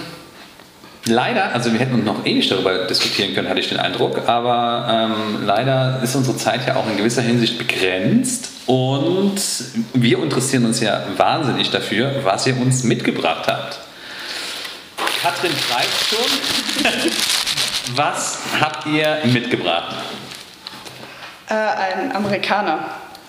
leider, 1.06 1.52
also 1.54 1.72
wir 1.72 1.80
hätten 1.80 1.94
uns 1.94 2.04
noch 2.04 2.24
ewig 2.24 2.48
darüber 2.48 2.86
diskutieren 2.86 3.34
können, 3.34 3.48
hatte 3.48 3.60
ich 3.60 3.68
den 3.68 3.78
Eindruck, 3.78 4.28
aber 4.28 4.88
ähm, 4.90 5.46
leider 5.46 6.00
ist 6.02 6.14
unsere 6.14 6.36
Zeit 6.36 6.66
ja 6.66 6.76
auch 6.76 6.88
in 6.88 6.96
gewisser 6.96 7.22
Hinsicht 7.22 7.58
begrenzt 7.58 8.50
und 8.66 9.40
wir 9.94 10.22
interessieren 10.22 10.64
uns 10.64 10.80
ja 10.80 11.02
wahnsinnig 11.16 11.70
dafür, 11.70 12.12
was 12.24 12.46
ihr 12.46 12.56
uns 12.60 12.84
mitgebracht 12.84 13.46
habt. 13.46 13.78
Katrin 15.22 15.52
schreibt 15.52 16.08
schon. 16.08 16.90
Was 17.96 18.38
habt 18.60 18.86
ihr 18.86 19.18
mitgebracht? 19.24 19.96
Äh, 21.48 21.54
ein 21.54 22.14
Amerikaner. 22.14 22.78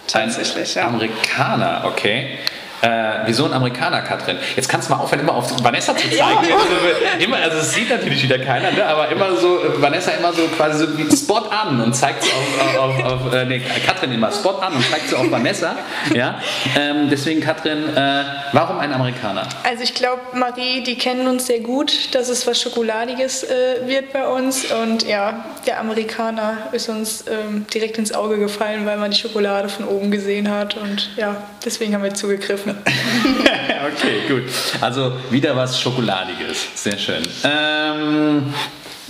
Tatsächlich, 0.08 0.78
ein 0.78 0.84
ja. 0.84 0.88
Amerikaner, 0.88 1.82
okay. 1.86 2.38
Äh, 2.82 2.88
wieso 3.26 3.46
ein 3.46 3.54
Amerikaner, 3.54 4.02
Katrin? 4.02 4.38
Jetzt 4.56 4.68
kannst 4.68 4.90
du 4.90 4.94
mal 4.94 5.00
aufhören, 5.00 5.22
immer 5.22 5.36
auf 5.36 5.52
Vanessa 5.64 5.96
zu 5.96 6.10
zeigen. 6.10 6.40
Also, 6.40 7.24
immer, 7.24 7.38
also 7.38 7.58
es 7.58 7.74
sieht 7.74 7.90
natürlich 7.90 8.24
wieder 8.24 8.40
keiner, 8.40 8.72
ne? 8.72 8.86
aber 8.86 9.10
immer 9.10 9.36
so, 9.36 9.64
äh, 9.64 9.82
Vanessa 9.82 10.12
immer 10.12 10.34
so 10.34 10.48
quasi 10.48 10.86
so 10.86 10.98
wie 10.98 11.16
Spot 11.16 11.48
an 11.50 11.80
und 11.80 11.96
zeigt 11.96 12.24
so 12.24 12.30
auf, 12.32 12.78
auf, 12.78 13.06
auf 13.06 13.34
äh, 13.34 13.46
nee, 13.46 13.62
Katrin 13.86 14.12
immer 14.12 14.32
Spot 14.32 14.58
an 14.58 14.74
und 14.74 14.90
zeigt 14.90 15.10
so 15.10 15.18
auf 15.18 15.30
Vanessa. 15.30 15.76
Ja? 16.14 16.40
Ähm, 16.76 17.10
deswegen, 17.10 17.42
Katrin, 17.42 17.96
äh, 17.96 18.24
warum 18.52 18.80
ein 18.80 18.94
Amerikaner? 18.94 19.48
Also 19.64 19.84
ich 19.84 19.94
glaube, 19.94 20.22
Marie, 20.34 20.82
die 20.84 20.98
kennen 20.98 21.28
uns 21.28 21.46
sehr 21.48 21.60
gut, 21.60 22.16
dass 22.16 22.30
es 22.30 22.48
was 22.48 22.60
Schokoladiges 22.60 23.44
äh, 23.44 23.88
wird 23.88 24.12
bei 24.12 24.26
uns. 24.26 24.72
Und 24.72 25.04
ja, 25.08 25.46
der 25.68 25.80
Amerikaner 25.80 26.58
ist 26.72 26.90
uns 26.90 27.26
ähm, 27.28 27.66
direkt 27.74 27.98
ins 27.98 28.12
Auge 28.12 28.40
gefallen, 28.40 28.86
weil 28.86 28.98
man 28.98 29.12
die 29.12 29.18
Schokolade 29.18 29.70
von 29.70 29.86
oben 29.86 30.10
gesehen 30.10 30.50
hat. 30.50 30.76
Und 30.78 31.12
ja, 31.16 31.36
deswegen 31.64 31.94
haben 31.94 32.04
wir 32.04 32.14
zugegriffen. 32.14 32.71
okay, 33.94 34.28
gut. 34.28 34.44
Also 34.82 35.14
wieder 35.30 35.56
was 35.56 35.80
Schokoladiges. 35.80 36.68
Sehr 36.76 36.98
schön. 36.98 37.24
Ähm, 37.44 38.54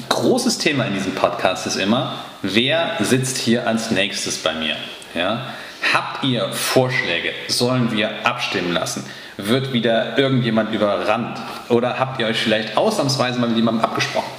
großes 0.10 0.58
Thema 0.58 0.86
in 0.86 0.94
diesem 0.94 1.14
Podcast 1.16 1.68
ist 1.68 1.78
immer, 1.78 2.16
wer 2.42 2.98
sitzt 3.00 3.38
hier 3.38 3.68
als 3.68 3.92
nächstes 3.92 4.38
bei 4.38 4.54
mir? 4.54 4.76
Ja? 5.14 5.54
Habt 5.94 6.24
ihr 6.24 6.52
Vorschläge? 6.54 7.32
Sollen 7.48 7.92
wir 7.92 8.26
abstimmen 8.26 8.72
lassen? 8.72 9.06
Wird 9.38 9.74
wieder 9.74 10.18
irgendjemand 10.18 10.74
überrannt? 10.74 11.40
Oder 11.70 11.98
habt 12.00 12.20
ihr 12.20 12.28
euch 12.28 12.38
vielleicht 12.38 12.78
ausnahmsweise 12.78 13.40
mal 13.40 13.48
mit 13.48 13.58
jemandem 13.58 13.84
abgesprochen? 13.84 14.32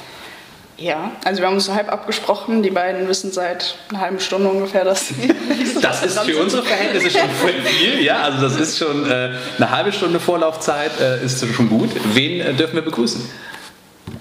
Ja, 0.83 1.12
also 1.25 1.40
wir 1.40 1.47
haben 1.47 1.55
uns 1.55 1.66
so 1.66 1.75
halb 1.75 1.92
abgesprochen. 1.92 2.64
Die 2.64 2.71
beiden 2.71 3.07
wissen 3.07 3.31
seit 3.31 3.77
einer 3.90 4.01
halben 4.01 4.18
Stunde 4.18 4.49
ungefähr, 4.49 4.85
dass 4.85 5.09
sie 5.09 5.14
Das 5.81 6.05
ist 6.05 6.18
für 6.18 6.38
unsere 6.38 6.64
Verhältnisse 6.64 7.21
schon 7.21 7.31
viel, 7.64 8.03
ja. 8.03 8.23
Also 8.23 8.49
das 8.49 8.57
ist 8.57 8.79
schon 8.79 9.09
äh, 9.09 9.31
eine 9.59 9.71
halbe 9.71 9.92
Stunde 9.92 10.18
Vorlaufzeit, 10.18 10.90
äh, 11.01 11.25
ist 11.25 11.47
schon 11.55 11.68
gut. 11.68 11.90
Wen 12.14 12.40
äh, 12.40 12.53
dürfen 12.55 12.75
wir 12.75 12.83
begrüßen? 12.83 13.23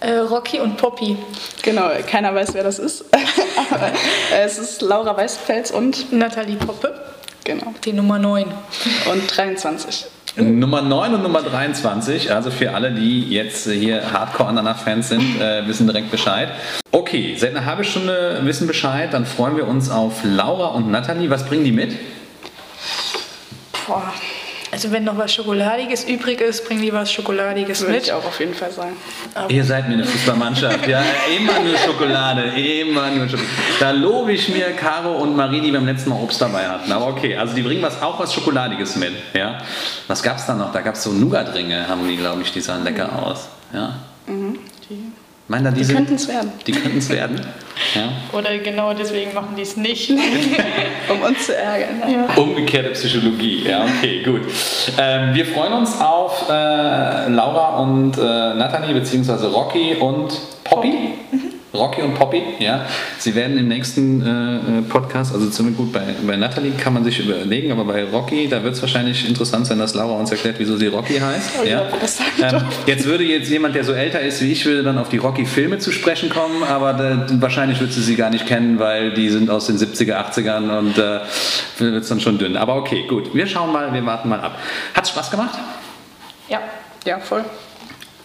Äh, 0.02 0.18
Rocky 0.18 0.60
und 0.60 0.78
Poppy. 0.78 1.18
Genau, 1.64 1.90
keiner 2.08 2.36
weiß, 2.36 2.54
wer 2.54 2.64
das 2.64 2.78
ist. 2.78 3.06
Aber 3.72 3.88
äh, 3.88 4.44
es 4.46 4.60
ist 4.60 4.84
Laura 4.84 5.18
Weißfels 5.18 5.72
und 5.72 6.14
Nathalie 6.14 6.58
Poppe, 6.58 6.94
genau 7.44 7.74
die 7.84 7.94
Nummer 7.94 8.20
9. 8.20 8.46
und 9.12 9.36
23. 9.36 10.06
Nummer 10.38 10.82
9 10.82 11.16
und 11.16 11.24
Nummer 11.24 11.42
23, 11.42 12.32
also 12.32 12.52
für 12.52 12.74
alle, 12.74 12.92
die 12.92 13.30
jetzt 13.30 13.70
hier 13.70 14.14
Hardcore-Ananas-Fans 14.14 15.10
sind, 15.10 15.42
äh, 15.42 15.68
wissen 15.68 15.88
direkt 15.88 16.10
Bescheid. 16.10 16.50
Okay, 16.92 17.36
seit 17.38 17.52
einer 17.52 17.66
halben 17.66 17.84
Stunde 17.84 18.40
wissen 18.44 18.66
Bescheid, 18.66 19.14
dann 19.14 19.26
freuen 19.26 19.58
wir 19.58 19.68
uns 19.68 19.90
auf 19.90 20.22
Laura 20.24 20.68
und 20.68 20.90
Nathalie. 20.90 21.30
Was 21.30 21.46
bringen 21.46 21.66
die 21.66 21.74
mit? 21.74 21.98
Boah, 23.86 24.14
Also 24.72 24.90
wenn 24.92 25.04
noch 25.04 25.18
was 25.18 25.34
Schokoladiges 25.34 26.06
übrig 26.06 26.40
ist, 26.40 26.66
bring 26.66 26.80
lieber 26.80 27.00
was 27.00 27.12
Schokoladiges 27.12 27.82
Würde 27.82 27.94
mit. 27.94 28.04
ich 28.04 28.14
auch 28.14 28.24
auf 28.26 28.40
jeden 28.40 28.54
Fall 28.54 28.72
sagen. 28.72 28.96
Ihr 29.50 29.66
seid 29.66 29.90
mir 29.90 29.96
eine 29.96 30.06
Fußballmannschaft, 30.06 30.88
ja. 30.88 31.04
Immer 31.38 31.60
nur 31.60 31.78
Schokolade, 31.78 32.44
immer 32.44 33.12
nur 33.12 33.28
Schokolade. 33.28 33.50
Da 33.82 33.92
lobe 33.92 34.32
ich 34.32 34.48
mir 34.48 34.72
Caro 34.72 35.18
und 35.18 35.36
Marie, 35.36 35.60
die 35.60 35.72
beim 35.72 35.86
letzten 35.86 36.12
Mal 36.12 36.16
Obst 36.22 36.42
dabei 36.42 36.70
hatten. 36.70 36.90
Aber 36.92 37.08
okay, 37.08 37.36
also 37.36 37.54
die 37.54 37.64
bringen 37.64 37.82
was, 37.82 38.02
auch 38.02 38.18
was 38.18 38.34
Schokoladiges 38.34 38.96
mit, 38.96 39.12
ja. 39.34 39.58
Was 40.08 40.24
gab's 40.24 40.46
da 40.46 40.54
noch? 40.54 40.72
Da 40.72 40.80
gab's 40.80 41.04
so 41.04 41.12
Nougat-Ringe, 41.12 41.90
haben 41.90 42.08
die, 42.08 42.16
glaube 42.16 42.42
ich, 42.42 42.54
die 42.54 42.62
sahen 42.62 42.86
lecker 42.86 43.10
aus, 43.22 43.50
ja. 43.74 43.96
Die, 44.28 44.58
Meinen 45.52 45.66
da 45.66 45.72
die 45.72 45.84
könnten 45.84 46.16
es 46.16 46.30
werden, 46.30 46.50
Die 46.66 46.72
könnten 46.72 47.00
es 47.00 47.10
werden, 47.10 47.42
ja. 47.94 48.14
Oder 48.32 48.58
genau 48.60 48.94
deswegen 48.94 49.34
machen 49.34 49.54
die 49.58 49.64
es 49.64 49.76
nicht. 49.76 50.10
um 51.10 51.22
uns 51.22 51.46
zu 51.46 51.58
ärgern. 51.58 52.02
ja. 52.10 52.42
Umgekehrte 52.42 52.92
Psychologie, 52.92 53.66
ja, 53.68 53.84
okay, 53.84 54.24
gut. 54.24 54.44
Ähm, 54.98 55.34
wir 55.34 55.46
freuen 55.46 55.74
uns 55.74 56.00
auf 56.00 56.48
äh, 56.50 56.54
Laura 57.28 57.80
und 57.82 58.18
äh, 58.18 58.22
Nathalie, 58.22 58.94
beziehungsweise 58.94 59.48
Rocky 59.52 59.96
und 59.96 60.40
Poppy. 60.64 61.16
Rocky 61.74 62.02
und 62.02 62.16
Poppy, 62.16 62.44
ja. 62.60 62.86
Sie 63.18 63.34
werden 63.34 63.58
im 63.58 63.68
nächsten 63.70 64.22
äh, 64.22 64.80
äh, 64.80 64.82
Podcast, 64.82 65.34
also 65.34 65.50
ziemlich 65.50 65.78
gut 65.78 65.94
bei, 65.94 66.02
bei 66.26 66.36
Nathalie 66.36 66.72
kann 66.72 66.94
man 66.94 67.04
sich 67.06 67.20
überlegen, 67.20 67.72
aber 67.72 67.86
bei 67.86 68.04
Rocky, 68.04 68.50
da 68.50 68.62
wird 68.62 68.74
es 68.74 68.82
wahrscheinlich 68.82 69.28
interessant 69.28 69.68
sein, 69.68 69.80
dass 69.80 69.94
Laura 69.94 70.20
uns 70.20 70.32
erklärt, 70.32 70.56
wieso 70.60 70.76
sie 70.76 70.88
Rocky 70.88 71.20
heißt. 71.20 71.52
Oh, 71.62 71.66
ja. 71.66 71.84
ja, 72.38 72.58
Ähm, 72.58 72.64
jetzt 72.86 73.06
würde 73.06 73.24
jetzt 73.24 73.50
jemand, 73.50 73.76
der 73.76 73.86
so 73.86 73.94
älter 73.94 74.20
ist 74.20 74.42
wie 74.42 74.52
ich, 74.52 74.66
würde 74.66 74.84
dann 74.84 74.98
auf 74.98 75.08
die 75.08 75.18
Rocky-Filme 75.18 75.80
zu 75.80 75.92
sprechen 75.92 76.30
kommen, 76.30 76.64
aber 76.64 76.94
da, 76.94 77.26
wahrscheinlich 77.40 77.80
wird 77.80 77.94
sie 77.94 78.02
sie 78.02 78.16
gar 78.16 78.30
nicht 78.30 78.48
kennen, 78.48 78.78
weil 78.78 79.14
die 79.14 79.30
sind 79.30 79.50
aus 79.50 79.68
den 79.68 79.78
70er, 79.78 80.16
80ern 80.16 80.78
und 80.78 80.98
äh, 80.98 81.22
wird 81.78 82.04
es 82.04 82.10
dann 82.10 82.20
schon 82.20 82.38
dünn. 82.38 82.58
Aber 82.58 82.76
okay, 82.76 83.06
gut. 83.08 83.34
Wir 83.34 83.48
schauen 83.48 83.72
mal, 83.72 83.94
wir 83.94 84.06
warten 84.06 84.28
mal 84.28 84.42
ab. 84.42 84.58
Hat 84.94 85.08
Spaß 85.08 85.32
gemacht? 85.32 85.58
ja. 86.50 86.60
Ja, 87.06 87.20
voll. 87.20 87.44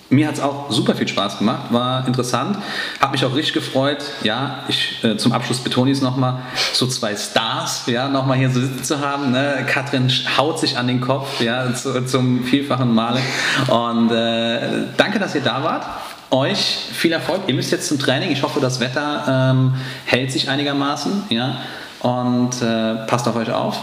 Mir 0.09 0.29
hat 0.29 0.37
es 0.37 0.41
auch 0.41 0.71
super 0.71 0.95
viel 0.95 1.09
Spaß 1.09 1.39
gemacht, 1.39 1.65
war 1.71 2.07
interessant, 2.07 2.59
habe 3.01 3.13
mich 3.13 3.25
auch 3.25 3.35
richtig 3.35 3.55
gefreut. 3.55 4.05
Ja, 4.23 4.61
ich 4.69 5.03
äh, 5.03 5.17
zum 5.17 5.33
Abschluss 5.33 5.59
betone 5.59 5.91
ich 5.91 5.97
es 5.97 6.03
nochmal, 6.03 6.43
so 6.73 6.87
zwei 6.87 7.17
Stars, 7.17 7.83
ja, 7.87 8.09
nochmal 8.09 8.39
hier 8.39 8.51
so 8.51 8.61
sitzen 8.61 8.85
zu 8.85 9.01
haben. 9.01 9.33
Ne? 9.33 9.67
Katrin 9.67 10.13
haut 10.39 10.61
sich 10.61 10.79
an 10.79 10.87
den 10.87 11.01
Kopf, 11.01 11.41
ja, 11.41 11.75
zu, 11.75 12.07
zum 12.07 12.45
vielfachen 12.45 12.95
Male. 12.95 13.21
Und 13.69 14.13
äh, 14.13 14.85
danke, 14.97 15.19
dass 15.19 15.35
ihr 15.35 15.41
da 15.41 15.65
wart. 15.65 15.85
Euch 16.31 16.59
viel 16.93 17.13
Erfolg. 17.13 17.43
Ihr 17.47 17.55
müsst 17.55 17.73
jetzt 17.73 17.89
zum 17.89 17.99
Training. 17.99 18.31
Ich 18.31 18.43
hoffe, 18.43 18.61
das 18.61 18.79
Wetter 18.81 19.25
ähm, 19.29 19.75
hält 20.05 20.31
sich 20.33 20.49
einigermaßen, 20.49 21.25
ja. 21.31 21.59
Und 22.01 22.63
äh, 22.63 23.07
passt 23.07 23.27
auf 23.27 23.37
euch 23.37 23.51
auf. 23.51 23.77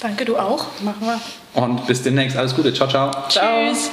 Danke, 0.00 0.24
du 0.24 0.36
auch. 0.36 0.66
Machen 0.82 1.02
wir. 1.02 1.20
Und 1.62 1.86
bis 1.86 2.02
demnächst. 2.02 2.36
Alles 2.36 2.54
Gute. 2.54 2.72
Ciao, 2.72 2.88
ciao. 2.88 3.10
Ciao. 3.28 3.68
Tschüss. 3.68 3.90